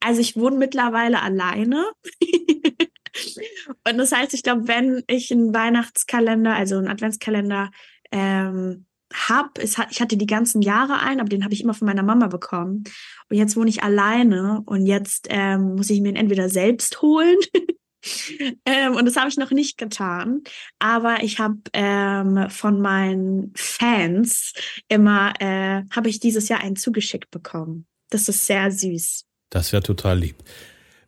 also 0.00 0.20
ich 0.20 0.36
wohne 0.36 0.56
mittlerweile 0.56 1.22
alleine. 1.22 1.86
Und 3.88 3.98
das 3.98 4.12
heißt, 4.12 4.34
ich 4.34 4.42
glaube, 4.42 4.68
wenn 4.68 5.02
ich 5.06 5.32
einen 5.32 5.54
Weihnachtskalender, 5.54 6.54
also 6.54 6.76
einen 6.76 6.88
Adventskalender 6.88 7.70
ähm, 8.12 8.85
hab, 9.12 9.58
ich 9.62 9.78
hatte 9.78 10.16
die 10.16 10.26
ganzen 10.26 10.62
Jahre 10.62 11.00
ein, 11.00 11.20
aber 11.20 11.28
den 11.28 11.44
habe 11.44 11.54
ich 11.54 11.62
immer 11.62 11.74
von 11.74 11.86
meiner 11.86 12.02
Mama 12.02 12.26
bekommen. 12.26 12.84
Und 13.28 13.36
jetzt 13.36 13.56
wohne 13.56 13.70
ich 13.70 13.82
alleine 13.82 14.62
und 14.66 14.86
jetzt 14.86 15.26
ähm, 15.30 15.76
muss 15.76 15.90
ich 15.90 16.00
mir 16.00 16.10
ihn 16.10 16.16
entweder 16.16 16.48
selbst 16.48 17.02
holen. 17.02 17.38
ähm, 18.64 18.94
und 18.94 19.06
das 19.06 19.16
habe 19.16 19.28
ich 19.28 19.36
noch 19.36 19.50
nicht 19.50 19.78
getan. 19.78 20.42
Aber 20.78 21.22
ich 21.22 21.38
habe 21.38 21.58
ähm, 21.72 22.50
von 22.50 22.80
meinen 22.80 23.52
Fans 23.56 24.52
immer, 24.88 25.34
äh, 25.40 25.82
habe 25.90 26.08
ich 26.08 26.20
dieses 26.20 26.48
Jahr 26.48 26.60
einen 26.60 26.76
zugeschickt 26.76 27.30
bekommen. 27.30 27.86
Das 28.10 28.28
ist 28.28 28.46
sehr 28.46 28.70
süß. 28.70 29.24
Das 29.50 29.72
wäre 29.72 29.82
total 29.82 30.18
lieb. 30.18 30.36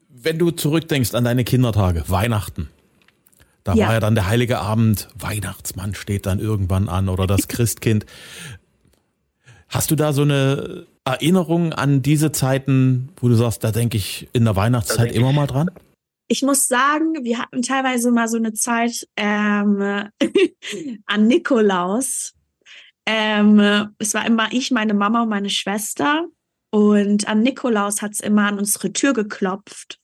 Wenn 0.08 0.38
du 0.38 0.50
zurückdenkst 0.50 1.14
an 1.14 1.24
deine 1.24 1.44
Kindertage, 1.44 2.04
Weihnachten, 2.08 2.68
da 3.68 3.74
ja. 3.74 3.86
war 3.86 3.94
ja 3.94 4.00
dann 4.00 4.14
der 4.14 4.26
heilige 4.26 4.60
Abend, 4.60 5.08
Weihnachtsmann 5.18 5.94
steht 5.94 6.24
dann 6.24 6.38
irgendwann 6.38 6.88
an 6.88 7.10
oder 7.10 7.26
das 7.26 7.48
Christkind. 7.48 8.06
Hast 9.68 9.90
du 9.90 9.94
da 9.94 10.14
so 10.14 10.22
eine 10.22 10.86
Erinnerung 11.04 11.74
an 11.74 12.00
diese 12.00 12.32
Zeiten, 12.32 13.10
wo 13.18 13.28
du 13.28 13.34
sagst, 13.34 13.62
da 13.62 13.70
denke 13.70 13.98
ich 13.98 14.26
in 14.32 14.46
der 14.46 14.56
Weihnachtszeit 14.56 15.12
immer 15.12 15.32
mal 15.32 15.46
dran? 15.46 15.70
Ich 16.28 16.42
muss 16.42 16.66
sagen, 16.66 17.12
wir 17.22 17.38
hatten 17.38 17.60
teilweise 17.60 18.10
mal 18.10 18.28
so 18.28 18.38
eine 18.38 18.54
Zeit 18.54 19.06
ähm, 19.16 20.08
an 21.06 21.26
Nikolaus. 21.26 22.32
Ähm, 23.04 23.60
es 23.98 24.14
war 24.14 24.24
immer 24.24 24.48
ich, 24.50 24.70
meine 24.70 24.94
Mama 24.94 25.24
und 25.24 25.28
meine 25.28 25.50
Schwester. 25.50 26.24
Und 26.70 27.28
an 27.28 27.42
Nikolaus 27.42 28.00
hat 28.00 28.12
es 28.12 28.20
immer 28.20 28.48
an 28.48 28.58
unsere 28.58 28.94
Tür 28.94 29.12
geklopft. 29.12 30.00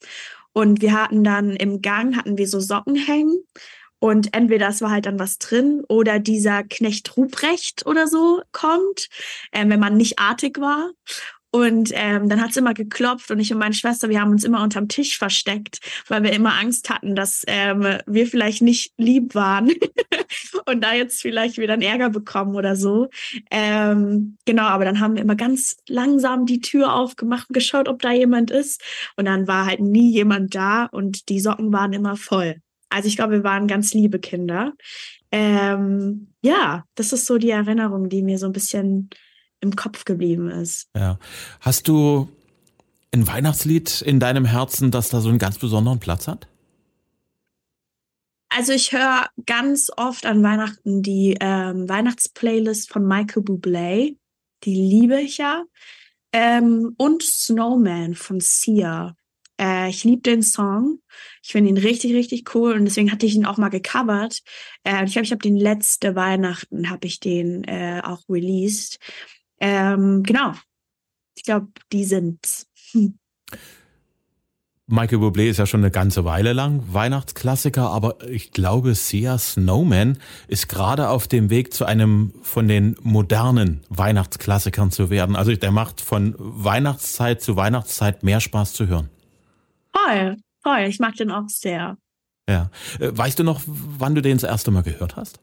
Und 0.55 0.81
wir 0.81 0.93
hatten 0.93 1.25
dann 1.25 1.57
im 1.57 1.83
Gang, 1.83 2.17
hatten 2.17 2.39
wir 2.39 2.49
so 2.49 2.61
Socken 2.61 2.97
hängen. 2.97 3.45
Und 3.99 4.35
entweder 4.35 4.69
es 4.69 4.81
war 4.81 4.91
halt 4.91 5.07
dann 5.07 5.19
was 5.19 5.39
drin 5.39 5.83
oder 5.89 6.19
dieser 6.19 6.63
Knecht 6.63 7.17
Ruprecht 7.17 7.87
oder 7.87 8.07
so 8.07 8.43
kommt, 8.53 9.09
äh, 9.51 9.69
wenn 9.69 9.81
man 9.81 9.97
nicht 9.97 10.19
artig 10.19 10.61
war. 10.61 10.91
Und 11.55 11.93
ähm, 11.95 12.29
dann 12.29 12.43
hat's 12.43 12.57
immer 12.57 12.75
geklopft 12.75 13.31
und 13.31 13.39
ich 13.39 13.53
und 13.53 13.61
meine 13.61 13.77
Schwester, 13.77 14.09
wir 14.09 14.21
haben 14.21 14.33
uns 14.33 14.43
immer 14.43 14.61
unterm 14.61 14.89
Tisch 14.89 15.17
versteckt, 15.17 15.79
weil 16.09 16.25
wir 16.25 16.33
immer 16.33 16.59
Angst 16.59 16.91
hatten, 16.91 17.15
dass 17.15 17.45
ähm, 17.47 17.87
wir 18.07 18.27
vielleicht 18.27 18.61
nicht 18.61 18.93
lieb 18.99 19.37
waren 19.37 19.71
und 20.67 20.83
da 20.83 20.95
jetzt 20.95 21.23
vielleicht 21.23 21.57
wieder 21.59 21.75
einen 21.75 21.83
Ärger 21.83 22.11
bekommen 22.11 22.57
oder 22.57 22.75
so. 22.75 23.09
Ähm, 23.53 24.37
genau, 24.45 24.65
aber 24.65 24.85
dann 24.85 24.99
haben 24.99 25.15
wir 25.15 25.23
immer 25.23 25.37
ganz 25.37 25.77
langsam 25.89 26.45
die 26.45 26.61
Tür 26.61 26.93
aufgemacht 26.93 27.49
und 27.49 27.55
geschaut, 27.55 27.87
ob 27.87 28.03
da 28.03 28.11
jemand 28.11 28.51
ist. 28.51 28.83
Und 29.15 29.27
dann 29.27 29.47
war 29.47 29.67
halt 29.67 29.79
nie 29.79 30.11
jemand 30.11 30.57
da 30.57 30.87
und 30.87 31.29
die 31.29 31.39
Socken 31.39 31.73
waren 31.73 31.93
immer 31.93 32.17
voll. 32.17 32.57
Also 32.89 33.07
ich 33.07 33.15
glaube, 33.15 33.35
wir 33.35 33.45
waren 33.45 33.69
ganz 33.69 33.95
liebe 33.95 34.19
Kinder. 34.19 34.73
Ähm, 35.31 36.33
ja, 36.43 36.83
das 36.97 37.13
ist 37.13 37.27
so 37.27 37.39
die 37.39 37.51
Erinnerung, 37.51 38.09
die 38.09 38.23
mir 38.23 38.39
so 38.39 38.47
ein 38.47 38.53
bisschen 38.53 39.09
im 39.65 39.77
Kopf 39.77 40.05
geblieben 40.05 40.49
ist. 40.51 40.89
Ja. 40.95 41.19
Hast 41.61 41.89
du 41.89 42.29
ein 43.13 43.27
Weihnachtslied 43.27 44.03
in 44.03 44.21
deinem 44.21 44.45
Herzen, 44.45 44.91
das 44.91 45.09
da 45.09 45.21
so 45.21 45.29
einen 45.29 45.39
ganz 45.39 45.59
besonderen 45.59 46.01
Platz 46.01 46.29
hat? 46.29 46.47
Also 48.49 48.73
ich 48.73 48.93
höre 48.93 49.29
ganz 49.47 49.91
oft 49.97 50.27
an 50.27 50.43
Weihnachten 50.45 51.03
die 51.03 51.37
ähm, 51.41 51.89
Weihnachtsplaylist 51.89 52.89
von 52.89 53.05
Michael 53.05 53.43
Bublé. 53.43 54.17
Die 54.63 54.75
liebe 54.75 55.21
ich 55.21 55.39
ja. 55.39 55.65
Ähm, 56.33 56.95
und 56.97 57.23
Snowman 57.23 58.15
von 58.15 58.41
Sia. 58.41 59.17
Äh, 59.61 59.91
ich 59.91 60.05
liebe 60.05 60.23
den 60.23 60.43
Song. 60.43 61.01
Ich 61.43 61.53
finde 61.53 61.71
ihn 61.71 61.79
richtig, 61.79 62.15
richtig 62.15 62.55
cool 62.55 62.73
und 62.73 62.85
deswegen 62.85 63.13
hatte 63.13 63.27
ich 63.27 63.35
ihn 63.35 63.47
auch 63.47 63.57
mal 63.57 63.69
gecovert. 63.69 64.41
Äh, 64.85 65.05
ich 65.05 65.13
glaube, 65.13 65.27
ich 65.27 65.33
habe 65.33 65.43
den 65.43 65.57
letzte 65.57 66.15
Weihnachten 66.15 66.91
habe 66.91 67.07
ich 67.07 67.21
den 67.21 67.65
äh, 67.65 68.03
auch 68.05 68.23
released. 68.29 68.99
Ähm, 69.61 70.23
genau. 70.23 70.53
Ich 71.37 71.45
glaube, 71.45 71.69
die 71.93 72.05
sind. 72.05 72.67
Hm. 72.93 73.19
Michael 74.87 75.19
Bublé 75.19 75.49
ist 75.49 75.57
ja 75.57 75.65
schon 75.65 75.81
eine 75.81 75.91
ganze 75.91 76.27
Weile 76.27 76.53
lang 76.53 76.83
Weihnachtsklassiker, 76.93 77.89
aber 77.89 78.23
ich 78.29 78.53
glaube, 78.53 78.95
Sia 78.95 79.39
Snowman 79.39 80.19
ist 80.47 80.69
gerade 80.69 81.09
auf 81.09 81.27
dem 81.27 81.49
Weg 81.49 81.73
zu 81.73 81.87
einem 81.87 82.35
von 82.43 82.69
den 82.69 82.95
modernen 83.01 83.83
Weihnachtsklassikern 83.89 84.91
zu 84.91 85.09
werden. 85.09 85.37
Also 85.37 85.57
der 85.57 85.71
macht 85.71 86.03
von 86.03 86.35
Weihnachtszeit 86.39 87.41
zu 87.41 87.57
Weihnachtszeit 87.57 88.23
mehr 88.25 88.41
Spaß 88.41 88.75
zu 88.75 88.87
hören. 88.87 89.09
Voll, 89.91 90.37
voll. 90.63 90.81
Ich 90.81 90.99
mag 90.99 91.15
den 91.15 91.31
auch 91.31 91.49
sehr. 91.49 91.97
Ja. 92.47 92.71
Äh, 93.01 93.17
weißt 93.17 93.39
du 93.39 93.43
noch, 93.43 93.63
wann 93.67 94.15
du 94.15 94.21
den 94.21 94.37
das 94.37 94.45
erste 94.45 94.71
Mal 94.71 94.83
gehört 94.83 95.17
hast? 95.17 95.41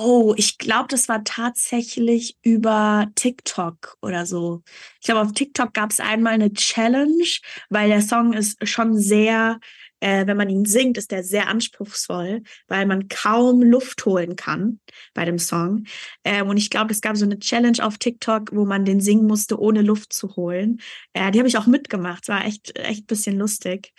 Oh, 0.00 0.32
ich 0.36 0.58
glaube, 0.58 0.86
das 0.88 1.08
war 1.08 1.24
tatsächlich 1.24 2.38
über 2.42 3.08
TikTok 3.16 3.96
oder 4.00 4.26
so. 4.26 4.62
Ich 5.00 5.06
glaube, 5.06 5.22
auf 5.22 5.32
TikTok 5.32 5.74
gab 5.74 5.90
es 5.90 5.98
einmal 5.98 6.34
eine 6.34 6.52
Challenge, 6.52 7.24
weil 7.68 7.88
der 7.88 8.00
Song 8.00 8.32
ist 8.32 8.64
schon 8.68 8.96
sehr, 8.96 9.58
äh, 9.98 10.24
wenn 10.28 10.36
man 10.36 10.50
ihn 10.50 10.66
singt, 10.66 10.98
ist 10.98 11.10
der 11.10 11.24
sehr 11.24 11.48
anspruchsvoll, 11.48 12.42
weil 12.68 12.86
man 12.86 13.08
kaum 13.08 13.60
Luft 13.60 14.06
holen 14.06 14.36
kann 14.36 14.78
bei 15.14 15.24
dem 15.24 15.40
Song. 15.40 15.84
Ähm, 16.22 16.48
und 16.48 16.58
ich 16.58 16.70
glaube, 16.70 16.92
es 16.92 17.00
gab 17.00 17.16
so 17.16 17.24
eine 17.24 17.40
Challenge 17.40 17.84
auf 17.84 17.98
TikTok, 17.98 18.54
wo 18.54 18.64
man 18.64 18.84
den 18.84 19.00
singen 19.00 19.26
musste, 19.26 19.58
ohne 19.58 19.82
Luft 19.82 20.12
zu 20.12 20.36
holen. 20.36 20.80
Äh, 21.12 21.32
die 21.32 21.40
habe 21.40 21.48
ich 21.48 21.58
auch 21.58 21.66
mitgemacht. 21.66 22.28
War 22.28 22.44
echt, 22.44 22.78
echt 22.78 23.08
bisschen 23.08 23.36
lustig. 23.36 23.92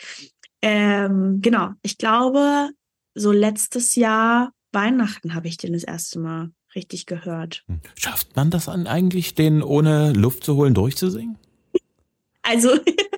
Ähm, 0.62 1.40
genau. 1.42 1.72
Ich 1.82 1.98
glaube, 1.98 2.70
so 3.16 3.34
letztes 3.34 3.96
Jahr 3.96 4.54
Weihnachten 4.72 5.34
habe 5.34 5.48
ich 5.48 5.58
den 5.58 5.74
das 5.74 5.84
erste 5.84 6.20
Mal 6.20 6.52
richtig 6.76 7.06
gehört. 7.06 7.64
Hm. 7.68 7.82
Schafft 7.96 8.36
man 8.36 8.52
das 8.52 8.70
an 8.70 8.88
eigentlich, 8.88 9.36
den 9.36 9.64
ohne 9.64 10.14
Luft 10.14 10.44
zu 10.44 10.56
holen 10.56 10.74
durchzusingen? 10.74 11.38
Also, 12.42 12.72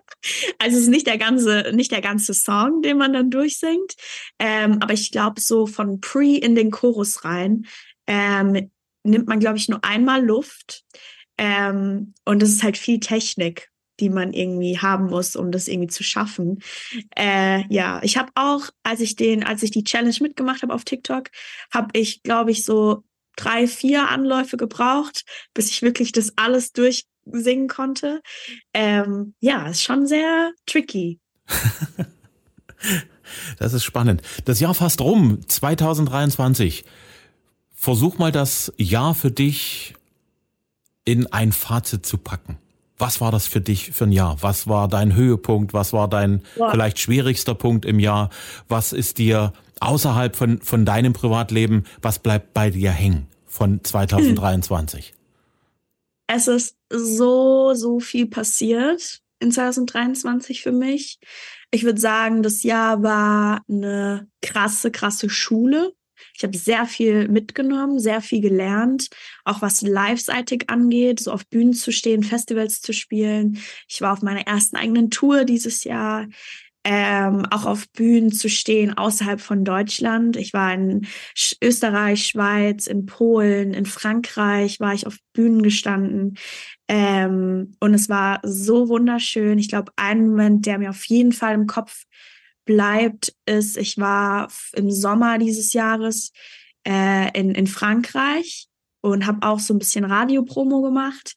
Also 0.59 0.77
es 0.77 0.83
ist 0.83 0.89
nicht 0.89 1.07
der 1.07 1.17
ganze, 1.17 1.71
nicht 1.73 1.91
der 1.91 2.01
ganze 2.01 2.33
Song, 2.33 2.81
den 2.81 2.97
man 2.97 3.13
dann 3.13 3.31
durchsingt. 3.31 3.95
Ähm, 4.39 4.77
aber 4.81 4.93
ich 4.93 5.11
glaube, 5.11 5.41
so 5.41 5.65
von 5.65 5.99
Pre 5.99 6.35
in 6.37 6.55
den 6.55 6.71
Chorus 6.71 7.25
rein 7.25 7.65
ähm, 8.07 8.69
nimmt 9.03 9.27
man, 9.27 9.39
glaube 9.39 9.57
ich, 9.57 9.69
nur 9.69 9.83
einmal 9.83 10.23
Luft. 10.23 10.83
Ähm, 11.37 12.13
und 12.25 12.43
es 12.43 12.51
ist 12.51 12.63
halt 12.63 12.77
viel 12.77 12.99
Technik, 12.99 13.70
die 13.99 14.09
man 14.09 14.33
irgendwie 14.33 14.79
haben 14.79 15.07
muss, 15.07 15.35
um 15.35 15.51
das 15.51 15.67
irgendwie 15.67 15.89
zu 15.89 16.03
schaffen. 16.03 16.61
Äh, 17.15 17.63
ja, 17.73 18.01
ich 18.03 18.17
habe 18.17 18.31
auch, 18.35 18.69
als 18.83 18.99
ich 18.99 19.15
den, 19.15 19.43
als 19.43 19.63
ich 19.63 19.71
die 19.71 19.83
Challenge 19.83 20.15
mitgemacht 20.21 20.63
habe 20.63 20.73
auf 20.73 20.83
TikTok, 20.83 21.29
habe 21.71 21.89
ich, 21.93 22.23
glaube 22.23 22.51
ich, 22.51 22.65
so 22.65 23.03
drei, 23.35 23.67
vier 23.67 24.09
Anläufe 24.09 24.57
gebraucht, 24.57 25.25
bis 25.53 25.69
ich 25.69 25.81
wirklich 25.81 26.11
das 26.11 26.33
alles 26.35 26.73
durchsingen 26.73 27.67
konnte. 27.67 28.21
Ähm, 28.73 29.35
ja, 29.39 29.67
ist 29.67 29.83
schon 29.83 30.07
sehr 30.07 30.51
tricky. 30.65 31.19
das 33.59 33.73
ist 33.73 33.83
spannend. 33.83 34.21
Das 34.45 34.59
Jahr 34.59 34.73
fast 34.73 35.01
rum, 35.01 35.39
2023. 35.47 36.85
Versuch 37.73 38.17
mal 38.17 38.31
das 38.31 38.73
Jahr 38.77 39.15
für 39.15 39.31
dich 39.31 39.95
in 41.03 41.27
ein 41.27 41.51
Fazit 41.51 42.05
zu 42.05 42.17
packen. 42.17 42.60
Was 43.01 43.19
war 43.19 43.31
das 43.31 43.47
für 43.47 43.61
dich 43.61 43.93
für 43.93 44.03
ein 44.03 44.11
Jahr? 44.11 44.37
Was 44.41 44.67
war 44.67 44.87
dein 44.87 45.15
Höhepunkt? 45.15 45.73
Was 45.73 45.91
war 45.91 46.07
dein 46.07 46.43
ja. 46.55 46.69
vielleicht 46.69 46.99
schwierigster 46.99 47.55
Punkt 47.55 47.83
im 47.83 47.97
Jahr? 47.97 48.29
Was 48.67 48.93
ist 48.93 49.17
dir 49.17 49.53
außerhalb 49.79 50.35
von, 50.35 50.61
von 50.61 50.85
deinem 50.85 51.13
Privatleben, 51.13 51.85
was 52.03 52.19
bleibt 52.19 52.53
bei 52.53 52.69
dir 52.69 52.91
hängen 52.91 53.25
von 53.47 53.83
2023? 53.83 55.13
Es 56.33 56.47
ist 56.47 56.77
so, 56.89 57.73
so 57.73 57.99
viel 57.99 58.25
passiert 58.25 59.19
in 59.39 59.51
2023 59.51 60.61
für 60.61 60.71
mich. 60.71 61.19
Ich 61.71 61.83
würde 61.83 61.99
sagen, 61.99 62.41
das 62.41 62.63
Jahr 62.63 63.03
war 63.03 63.63
eine 63.67 64.29
krasse, 64.41 64.91
krasse 64.91 65.29
Schule. 65.29 65.91
Ich 66.35 66.43
habe 66.43 66.57
sehr 66.57 66.85
viel 66.85 67.27
mitgenommen, 67.27 67.99
sehr 67.99 68.21
viel 68.21 68.41
gelernt, 68.41 69.09
auch 69.45 69.61
was 69.61 69.81
live-seitig 69.81 70.69
angeht, 70.69 71.19
so 71.19 71.31
auf 71.31 71.47
Bühnen 71.47 71.73
zu 71.73 71.91
stehen, 71.91 72.23
Festivals 72.23 72.81
zu 72.81 72.93
spielen. 72.93 73.59
Ich 73.87 74.01
war 74.01 74.13
auf 74.13 74.21
meiner 74.21 74.47
ersten 74.47 74.75
eigenen 74.75 75.09
Tour 75.09 75.45
dieses 75.45 75.83
Jahr 75.83 76.27
ähm, 76.83 77.45
auch 77.51 77.65
auf 77.65 77.89
Bühnen 77.91 78.31
zu 78.31 78.49
stehen 78.49 78.97
außerhalb 78.97 79.39
von 79.39 79.63
Deutschland. 79.63 80.35
Ich 80.35 80.53
war 80.53 80.73
in 80.73 81.05
Sch 81.35 81.55
Österreich, 81.63 82.25
Schweiz, 82.25 82.87
in 82.87 83.05
Polen, 83.05 83.73
in 83.73 83.85
Frankreich 83.85 84.79
war 84.79 84.93
ich 84.93 85.05
auf 85.05 85.17
Bühnen 85.33 85.61
gestanden. 85.61 86.37
Ähm, 86.87 87.75
und 87.79 87.93
es 87.93 88.09
war 88.09 88.39
so 88.43 88.89
wunderschön. 88.89 89.59
Ich 89.59 89.69
glaube, 89.69 89.91
ein 89.95 90.29
Moment, 90.29 90.65
der 90.65 90.79
mir 90.79 90.89
auf 90.89 91.05
jeden 91.05 91.33
Fall 91.33 91.53
im 91.53 91.67
Kopf 91.67 92.05
bleibt, 92.65 93.33
ist, 93.45 93.77
ich 93.77 93.97
war 93.97 94.51
im 94.73 94.91
Sommer 94.91 95.37
dieses 95.37 95.73
Jahres 95.73 96.31
äh, 96.87 97.37
in, 97.37 97.53
in 97.55 97.67
Frankreich 97.67 98.67
und 99.01 99.25
habe 99.25 99.45
auch 99.47 99.59
so 99.59 99.73
ein 99.73 99.79
bisschen 99.79 100.05
Radiopromo 100.05 100.81
gemacht. 100.81 101.35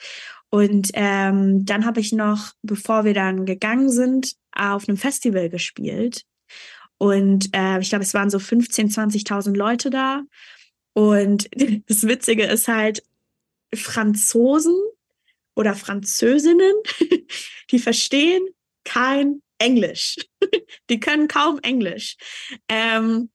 Und 0.51 0.91
ähm, 0.95 1.65
dann 1.65 1.85
habe 1.85 2.01
ich 2.01 2.13
noch, 2.13 2.53
bevor 2.63 3.05
wir 3.05 3.15
dann 3.15 3.45
gegangen 3.45 3.91
sind, 3.91 4.35
auf 4.53 4.89
einem 4.89 4.97
Festival 4.97 5.49
gespielt. 5.49 6.25
Und 6.99 7.49
äh, 7.53 7.81
ich 7.81 7.89
glaube, 7.89 8.05
es 8.05 8.15
waren 8.15 8.31
so 8.31 8.39
15.000, 8.39 9.27
20.000 9.27 9.57
Leute 9.57 9.91
da. 9.91 10.23
Und 10.93 11.49
das 11.89 12.07
Witzige 12.07 12.45
ist 12.45 12.69
halt, 12.69 13.03
Franzosen 13.75 14.77
oder 15.57 15.75
Französinnen, 15.75 16.75
die 17.71 17.79
verstehen 17.79 18.47
kein 18.85 19.43
Englisch. 19.65 20.17
die 20.91 21.01
können 21.01 21.29
kaum 21.29 21.59
Englisch. 21.63 22.17
Ähm, 22.69 23.31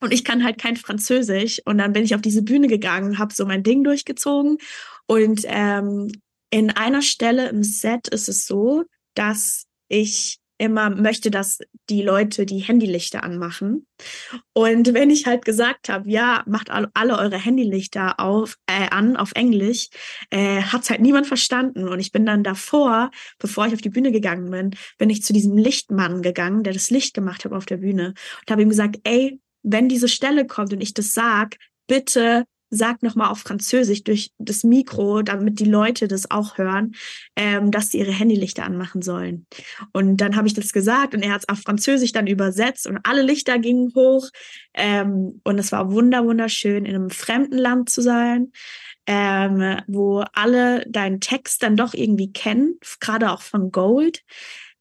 und 0.00 0.12
ich 0.12 0.24
kann 0.24 0.44
halt 0.44 0.58
kein 0.58 0.76
Französisch. 0.76 1.60
Und 1.64 1.78
dann 1.78 1.92
bin 1.92 2.04
ich 2.04 2.14
auf 2.14 2.20
diese 2.20 2.42
Bühne 2.42 2.68
gegangen, 2.68 3.18
habe 3.18 3.34
so 3.34 3.46
mein 3.46 3.62
Ding 3.62 3.84
durchgezogen. 3.84 4.58
Und 5.06 5.42
ähm, 5.46 6.12
in 6.50 6.70
einer 6.70 7.02
Stelle 7.02 7.48
im 7.48 7.62
Set 7.62 8.08
ist 8.08 8.28
es 8.28 8.46
so, 8.46 8.84
dass 9.14 9.66
ich 9.88 10.38
immer 10.58 10.90
möchte, 10.90 11.30
dass 11.30 11.58
die 11.90 12.02
Leute 12.02 12.46
die 12.46 12.58
Handylichter 12.58 13.24
anmachen. 13.24 13.86
Und 14.52 14.94
wenn 14.94 15.10
ich 15.10 15.26
halt 15.26 15.44
gesagt 15.44 15.88
habe, 15.88 16.08
ja, 16.08 16.42
macht 16.46 16.70
alle 16.70 17.18
eure 17.18 17.38
Handylichter 17.38 18.20
auf, 18.20 18.56
äh, 18.66 18.88
an 18.90 19.16
auf 19.16 19.32
Englisch, 19.34 19.88
äh, 20.30 20.62
hat 20.62 20.82
es 20.82 20.90
halt 20.90 21.00
niemand 21.00 21.26
verstanden. 21.26 21.88
Und 21.88 21.98
ich 21.98 22.12
bin 22.12 22.24
dann 22.24 22.44
davor, 22.44 23.10
bevor 23.38 23.66
ich 23.66 23.74
auf 23.74 23.80
die 23.80 23.90
Bühne 23.90 24.12
gegangen 24.12 24.50
bin, 24.50 24.76
bin 24.98 25.10
ich 25.10 25.22
zu 25.22 25.32
diesem 25.32 25.56
Lichtmann 25.56 26.22
gegangen, 26.22 26.62
der 26.62 26.72
das 26.72 26.90
Licht 26.90 27.14
gemacht 27.14 27.44
hat 27.44 27.52
auf 27.52 27.66
der 27.66 27.78
Bühne 27.78 28.14
und 28.40 28.50
habe 28.50 28.62
ihm 28.62 28.68
gesagt, 28.68 29.00
ey, 29.04 29.40
wenn 29.62 29.88
diese 29.88 30.08
Stelle 30.08 30.46
kommt 30.46 30.72
und 30.72 30.80
ich 30.80 30.94
das 30.94 31.14
sag, 31.14 31.56
bitte 31.86 32.44
sag 32.70 33.02
nochmal 33.02 33.30
auf 33.30 33.40
Französisch 33.40 34.04
durch 34.04 34.32
das 34.38 34.64
Mikro, 34.64 35.22
damit 35.22 35.60
die 35.60 35.64
Leute 35.64 36.08
das 36.08 36.30
auch 36.30 36.58
hören, 36.58 36.94
ähm, 37.36 37.70
dass 37.70 37.90
sie 37.90 37.98
ihre 37.98 38.12
Handylichter 38.12 38.64
anmachen 38.64 39.02
sollen. 39.02 39.46
Und 39.92 40.18
dann 40.18 40.36
habe 40.36 40.48
ich 40.48 40.54
das 40.54 40.72
gesagt 40.72 41.14
und 41.14 41.22
er 41.22 41.32
hat 41.32 41.42
es 41.42 41.48
auf 41.48 41.60
Französisch 41.60 42.12
dann 42.12 42.26
übersetzt 42.26 42.86
und 42.86 42.98
alle 43.04 43.22
Lichter 43.22 43.58
gingen 43.58 43.92
hoch. 43.94 44.28
Ähm, 44.74 45.40
und 45.44 45.58
es 45.58 45.72
war 45.72 45.92
wunder 45.92 46.24
wunderschön, 46.24 46.84
in 46.84 46.94
einem 46.94 47.10
fremden 47.10 47.58
Land 47.58 47.90
zu 47.90 48.02
sein. 48.02 48.52
Ähm, 49.06 49.82
wo 49.86 50.24
alle 50.32 50.82
deinen 50.88 51.20
Text 51.20 51.62
dann 51.62 51.76
doch 51.76 51.92
irgendwie 51.92 52.32
kennen, 52.32 52.78
gerade 53.00 53.32
auch 53.32 53.42
von 53.42 53.70
Gold, 53.70 54.22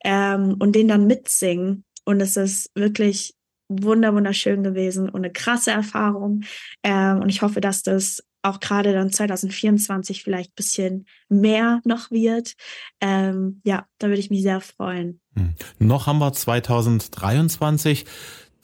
ähm, 0.03 0.55
und 0.59 0.75
den 0.75 0.87
dann 0.87 1.07
mitsingen. 1.07 1.83
Und 2.05 2.21
es 2.21 2.37
ist 2.37 2.71
wirklich 2.75 3.33
wunder 3.69 4.13
wunderschön 4.13 4.63
gewesen 4.63 5.09
und 5.09 5.17
eine 5.17 5.31
krasse 5.31 5.71
Erfahrung. 5.71 6.43
Ähm, 6.83 7.21
und 7.21 7.29
ich 7.29 7.41
hoffe, 7.41 7.61
dass 7.61 7.83
das 7.83 8.23
auch 8.43 8.59
gerade 8.59 8.93
dann 8.93 9.11
2024 9.11 10.21
vielleicht 10.21 10.51
ein 10.51 10.55
bisschen 10.55 11.05
mehr 11.29 11.81
noch 11.85 12.11
wird. 12.11 12.53
Ähm, 12.99 13.61
ja, 13.63 13.85
da 13.99 14.07
würde 14.07 14.19
ich 14.19 14.29
mich 14.29 14.43
sehr 14.43 14.61
freuen. 14.61 15.21
Hm. 15.35 15.55
Noch 15.79 16.07
haben 16.07 16.19
wir 16.19 16.33
2023. 16.33 18.05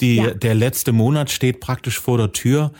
Die, 0.02 0.16
ja. 0.16 0.34
Der 0.34 0.56
letzte 0.56 0.92
Monat 0.92 1.30
steht 1.30 1.60
praktisch 1.60 2.00
vor 2.00 2.18
der 2.18 2.32
Tür. 2.32 2.72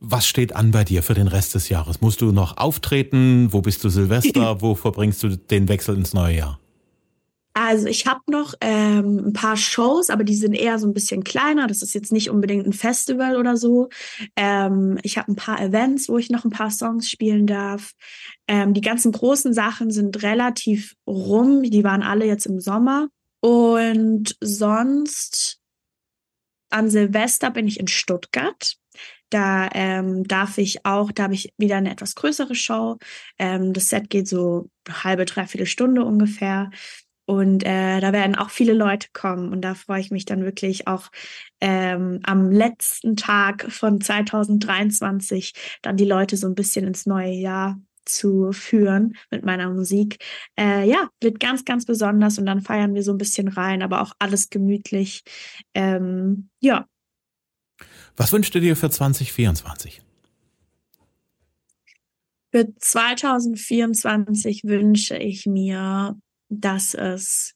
Was 0.00 0.26
steht 0.26 0.54
an 0.54 0.72
bei 0.72 0.82
dir 0.82 1.02
für 1.02 1.14
den 1.14 1.28
Rest 1.28 1.54
des 1.54 1.68
Jahres? 1.68 2.00
Musst 2.00 2.20
du 2.20 2.32
noch 2.32 2.56
auftreten? 2.56 3.52
Wo 3.52 3.62
bist 3.62 3.84
du 3.84 3.88
Silvester? 3.88 4.60
Wo 4.60 4.74
verbringst 4.74 5.22
du 5.22 5.36
den 5.36 5.68
Wechsel 5.68 5.96
ins 5.96 6.12
neue 6.12 6.36
Jahr? 6.36 6.58
Also 7.54 7.86
ich 7.86 8.06
habe 8.06 8.20
noch 8.28 8.54
ähm, 8.60 9.18
ein 9.26 9.32
paar 9.32 9.56
Shows, 9.56 10.08
aber 10.08 10.24
die 10.24 10.36
sind 10.36 10.54
eher 10.54 10.78
so 10.78 10.86
ein 10.86 10.94
bisschen 10.94 11.22
kleiner. 11.22 11.66
Das 11.66 11.82
ist 11.82 11.94
jetzt 11.94 12.12
nicht 12.12 12.30
unbedingt 12.30 12.66
ein 12.66 12.72
Festival 12.72 13.36
oder 13.36 13.56
so. 13.56 13.90
Ähm, 14.36 14.98
ich 15.02 15.18
habe 15.18 15.30
ein 15.30 15.36
paar 15.36 15.60
Events, 15.60 16.08
wo 16.08 16.16
ich 16.16 16.30
noch 16.30 16.44
ein 16.44 16.50
paar 16.50 16.70
Songs 16.70 17.10
spielen 17.10 17.46
darf. 17.46 17.92
Ähm, 18.48 18.72
die 18.72 18.80
ganzen 18.80 19.12
großen 19.12 19.52
Sachen 19.52 19.90
sind 19.90 20.22
relativ 20.22 20.94
rum. 21.06 21.62
Die 21.62 21.84
waren 21.84 22.02
alle 22.02 22.24
jetzt 22.24 22.46
im 22.46 22.58
Sommer. 22.58 23.08
Und 23.40 24.36
sonst 24.40 25.58
an 26.70 26.88
Silvester 26.88 27.50
bin 27.50 27.68
ich 27.68 27.78
in 27.78 27.88
Stuttgart. 27.88 28.76
Da 29.28 29.70
ähm, 29.72 30.24
darf 30.24 30.58
ich 30.58 30.84
auch, 30.84 31.10
da 31.10 31.24
habe 31.24 31.34
ich 31.34 31.52
wieder 31.56 31.76
eine 31.76 31.90
etwas 31.90 32.14
größere 32.14 32.54
Show. 32.54 32.98
Ähm, 33.38 33.72
das 33.72 33.88
Set 33.88 34.10
geht 34.10 34.28
so 34.28 34.68
eine 34.86 35.04
halbe, 35.04 35.24
dreiviertel 35.24 35.66
Stunde 35.66 36.04
ungefähr. 36.04 36.70
Und 37.32 37.64
äh, 37.64 37.98
da 38.00 38.12
werden 38.12 38.34
auch 38.34 38.50
viele 38.50 38.74
Leute 38.74 39.08
kommen. 39.14 39.52
Und 39.52 39.62
da 39.62 39.74
freue 39.74 40.02
ich 40.02 40.10
mich 40.10 40.26
dann 40.26 40.44
wirklich 40.44 40.86
auch 40.86 41.10
ähm, 41.62 42.20
am 42.24 42.50
letzten 42.50 43.16
Tag 43.16 43.72
von 43.72 44.02
2023 44.02 45.54
dann 45.80 45.96
die 45.96 46.04
Leute 46.04 46.36
so 46.36 46.46
ein 46.46 46.54
bisschen 46.54 46.86
ins 46.86 47.06
neue 47.06 47.32
Jahr 47.32 47.80
zu 48.04 48.52
führen 48.52 49.16
mit 49.30 49.46
meiner 49.46 49.70
Musik. 49.70 50.18
Äh, 50.58 50.86
ja, 50.86 51.08
wird 51.22 51.40
ganz, 51.40 51.64
ganz 51.64 51.86
besonders 51.86 52.36
und 52.36 52.44
dann 52.44 52.60
feiern 52.60 52.94
wir 52.94 53.02
so 53.02 53.12
ein 53.12 53.18
bisschen 53.18 53.48
rein, 53.48 53.80
aber 53.80 54.02
auch 54.02 54.12
alles 54.18 54.50
gemütlich. 54.50 55.22
Ähm, 55.72 56.50
ja. 56.60 56.86
Was 58.14 58.30
wünschst 58.30 58.54
du 58.54 58.60
dir 58.60 58.76
für 58.76 58.90
2024? 58.90 60.02
Für 62.54 62.68
2024 62.78 64.64
wünsche 64.64 65.16
ich 65.16 65.46
mir 65.46 66.14
dass 66.60 66.94
es 66.94 67.54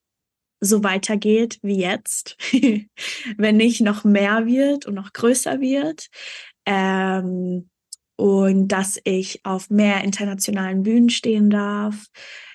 so 0.61 0.83
weitergeht 0.83 1.59
wie 1.63 1.79
jetzt, 1.79 2.37
wenn 3.37 3.57
nicht 3.57 3.81
noch 3.83 4.05
mehr 4.05 4.47
wird 4.47 4.87
und 4.87 4.95
noch 4.95 5.13
größer 5.13 5.61
wird. 5.61 6.09
Ähm, 6.65 7.69
und 8.19 8.69
dass 8.69 8.99
ich 9.05 9.45
auf 9.45 9.69
mehr 9.69 10.03
internationalen 10.03 10.83
Bühnen 10.83 11.11
stehen 11.11 11.51
darf. 11.51 12.07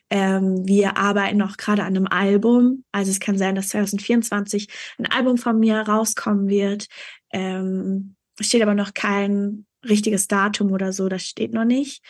Ähm, 0.09 0.67
wir 0.67 0.97
arbeiten 0.97 1.37
noch 1.37 1.55
gerade 1.55 1.83
an 1.83 1.95
einem 1.95 2.07
Album. 2.07 2.83
Also 2.91 3.11
es 3.11 3.19
kann 3.19 3.37
sein, 3.37 3.55
dass 3.55 3.69
2024 3.69 4.67
ein 4.97 5.05
Album 5.05 5.37
von 5.37 5.59
mir 5.59 5.79
rauskommen 5.81 6.49
wird. 6.49 6.87
Ähm, 7.31 8.15
steht 8.39 8.63
aber 8.63 8.73
noch 8.73 8.93
kein 8.95 9.65
richtiges 9.87 10.27
Datum 10.27 10.71
oder 10.71 10.93
so, 10.93 11.09
das 11.09 11.23
steht 11.23 11.53
noch 11.53 11.65
nicht. 11.65 12.03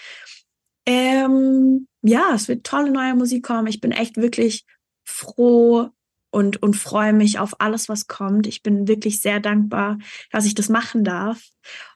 Ähm, 0.86 1.88
ja, 2.02 2.32
es 2.34 2.48
wird 2.48 2.66
tolle 2.66 2.92
neue 2.92 3.16
Musik 3.16 3.44
kommen. 3.44 3.68
Ich 3.68 3.82
bin 3.82 3.92
echt 3.92 4.18
wirklich 4.18 4.66
froh 5.04 5.90
und, 6.32 6.62
und 6.62 6.76
freue 6.76 7.14
mich 7.14 7.40
auf 7.40 7.60
alles, 7.60 7.90
was 7.90 8.08
kommt. 8.08 8.48
Ich 8.48 8.64
bin 8.64 8.88
wirklich 8.88 9.22
sehr 9.22 9.40
dankbar, 9.40 9.98
dass 10.32 10.46
ich 10.46 10.56
das 10.56 10.70
machen 10.70 11.04
darf. 11.04 11.42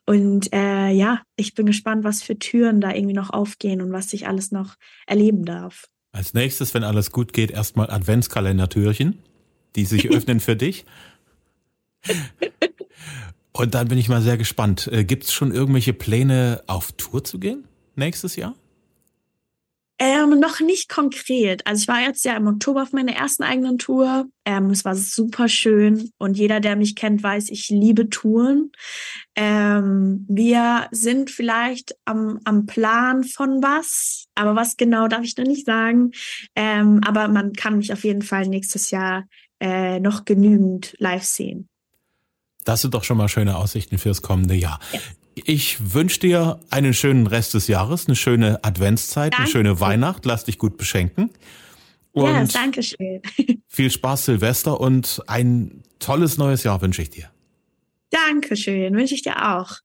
Und 0.05 0.53
äh, 0.53 0.89
ja, 0.89 1.21
ich 1.35 1.55
bin 1.55 1.65
gespannt, 1.65 2.03
was 2.03 2.21
für 2.21 2.37
Türen 2.37 2.81
da 2.81 2.93
irgendwie 2.93 3.15
noch 3.15 3.31
aufgehen 3.31 3.81
und 3.81 3.91
was 3.91 4.13
ich 4.13 4.27
alles 4.27 4.51
noch 4.51 4.75
erleben 5.07 5.45
darf. 5.45 5.85
Als 6.11 6.33
nächstes, 6.33 6.73
wenn 6.73 6.83
alles 6.83 7.11
gut 7.11 7.33
geht, 7.33 7.51
erstmal 7.51 7.89
Adventskalendertürchen, 7.89 9.19
die 9.75 9.85
sich 9.85 10.09
öffnen 10.11 10.39
für 10.39 10.55
dich. 10.55 10.85
Und 13.51 13.73
dann 13.73 13.87
bin 13.87 13.97
ich 13.97 14.09
mal 14.09 14.21
sehr 14.21 14.37
gespannt. 14.37 14.89
Äh, 14.91 15.05
Gibt 15.05 15.23
es 15.23 15.33
schon 15.33 15.53
irgendwelche 15.53 15.93
Pläne, 15.93 16.61
auf 16.67 16.91
Tour 16.91 17.23
zu 17.23 17.39
gehen 17.39 17.65
nächstes 17.95 18.35
Jahr? 18.35 18.53
Ähm, 19.97 20.39
noch 20.41 20.59
nicht 20.59 20.89
konkret. 20.89 21.65
Also 21.65 21.83
ich 21.83 21.87
war 21.87 22.01
jetzt 22.01 22.25
ja 22.25 22.35
im 22.35 22.47
Oktober 22.47 22.81
auf 22.81 22.91
meiner 22.91 23.13
ersten 23.13 23.43
eigenen 23.43 23.77
Tour. 23.77 24.25
Ähm, 24.43 24.69
es 24.69 24.83
war 24.83 24.93
super 24.93 25.47
schön 25.47 26.11
und 26.17 26.37
jeder, 26.37 26.59
der 26.59 26.75
mich 26.75 26.95
kennt, 26.95 27.23
weiß, 27.23 27.49
ich 27.49 27.69
liebe 27.69 28.09
Touren. 28.09 28.73
Ähm, 29.35 30.25
wir 30.27 30.87
sind 30.91 31.31
vielleicht 31.31 31.95
am, 32.03 32.41
am 32.43 32.65
Plan 32.65 33.23
von 33.23 33.63
was, 33.63 34.25
aber 34.35 34.55
was 34.55 34.75
genau 34.75 35.07
darf 35.07 35.23
ich 35.23 35.37
noch 35.37 35.45
nicht 35.45 35.65
sagen. 35.65 36.11
Ähm, 36.55 36.99
aber 37.05 37.29
man 37.29 37.53
kann 37.53 37.77
mich 37.77 37.93
auf 37.93 38.03
jeden 38.03 38.21
Fall 38.21 38.47
nächstes 38.47 38.91
Jahr 38.91 39.23
äh, 39.61 40.01
noch 40.01 40.25
genügend 40.25 40.93
live 40.99 41.23
sehen. 41.23 41.69
Das 42.65 42.81
sind 42.81 42.93
doch 42.93 43.05
schon 43.05 43.17
mal 43.17 43.29
schöne 43.29 43.55
Aussichten 43.55 43.97
fürs 43.97 44.21
kommende 44.21 44.55
Jahr. 44.55 44.79
Ja. 44.91 44.99
Ich 45.35 45.93
wünsche 45.93 46.19
dir 46.21 46.59
einen 46.69 46.93
schönen 46.93 47.27
Rest 47.27 47.53
des 47.53 47.67
Jahres, 47.67 48.07
eine 48.07 48.15
schöne 48.15 48.63
Adventszeit, 48.63 49.33
danke. 49.33 49.43
eine 49.43 49.51
schöne 49.51 49.79
Weihnacht. 49.79 50.25
Lass 50.25 50.45
dich 50.45 50.57
gut 50.57 50.77
beschenken. 50.77 51.29
Und 52.13 52.53
ja, 52.53 52.61
danke 52.61 52.81
schön. 52.81 53.21
Viel 53.67 53.91
Spaß 53.91 54.25
Silvester 54.25 54.79
und 54.79 55.21
ein 55.27 55.83
tolles 55.99 56.37
neues 56.37 56.63
Jahr 56.63 56.81
wünsche 56.81 57.01
ich 57.01 57.09
dir. 57.09 57.29
Dankeschön, 58.09 58.95
wünsche 58.95 59.15
ich 59.15 59.23
dir 59.23 59.57
auch. 59.57 59.79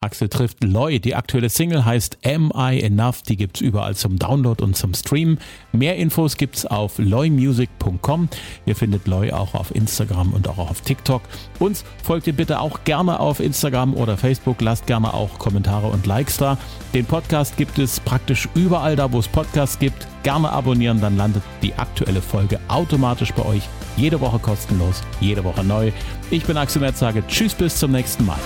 Axel 0.00 0.28
trifft 0.28 0.62
Loy. 0.62 1.00
Die 1.00 1.16
aktuelle 1.16 1.48
Single 1.48 1.84
heißt 1.84 2.18
Am 2.24 2.52
I 2.54 2.80
Enough? 2.80 3.22
Die 3.22 3.36
gibt's 3.36 3.60
überall 3.60 3.96
zum 3.96 4.16
Download 4.16 4.62
und 4.62 4.76
zum 4.76 4.94
Stream. 4.94 5.38
Mehr 5.72 5.96
Infos 5.96 6.36
gibt's 6.36 6.64
auf 6.64 6.98
loymusic.com. 6.98 8.28
Ihr 8.64 8.76
findet 8.76 9.08
Loy 9.08 9.32
auch 9.32 9.54
auf 9.54 9.74
Instagram 9.74 10.32
und 10.34 10.46
auch 10.46 10.58
auf 10.58 10.82
TikTok. 10.82 11.22
Uns 11.58 11.84
folgt 12.04 12.28
ihr 12.28 12.32
bitte 12.32 12.60
auch 12.60 12.84
gerne 12.84 13.18
auf 13.18 13.40
Instagram 13.40 13.94
oder 13.94 14.16
Facebook. 14.16 14.60
Lasst 14.60 14.86
gerne 14.86 15.12
auch 15.12 15.36
Kommentare 15.40 15.88
und 15.88 16.06
Likes 16.06 16.36
da. 16.36 16.58
Den 16.94 17.04
Podcast 17.04 17.56
gibt 17.56 17.80
es 17.80 17.98
praktisch 17.98 18.48
überall 18.54 18.94
da, 18.94 19.12
wo 19.12 19.18
es 19.18 19.26
Podcasts 19.26 19.80
gibt. 19.80 20.06
Gerne 20.22 20.52
abonnieren, 20.52 21.00
dann 21.00 21.16
landet 21.16 21.42
die 21.60 21.74
aktuelle 21.74 22.22
Folge 22.22 22.60
automatisch 22.68 23.32
bei 23.32 23.44
euch. 23.44 23.62
Jede 23.96 24.20
Woche 24.20 24.38
kostenlos, 24.38 25.02
jede 25.20 25.42
Woche 25.42 25.64
neu. 25.64 25.90
Ich 26.30 26.44
bin 26.44 26.56
Axel 26.56 26.82
Metz, 26.82 27.00
sage 27.00 27.24
Tschüss 27.26 27.52
bis 27.52 27.76
zum 27.76 27.90
nächsten 27.90 28.24
Mal. 28.24 28.38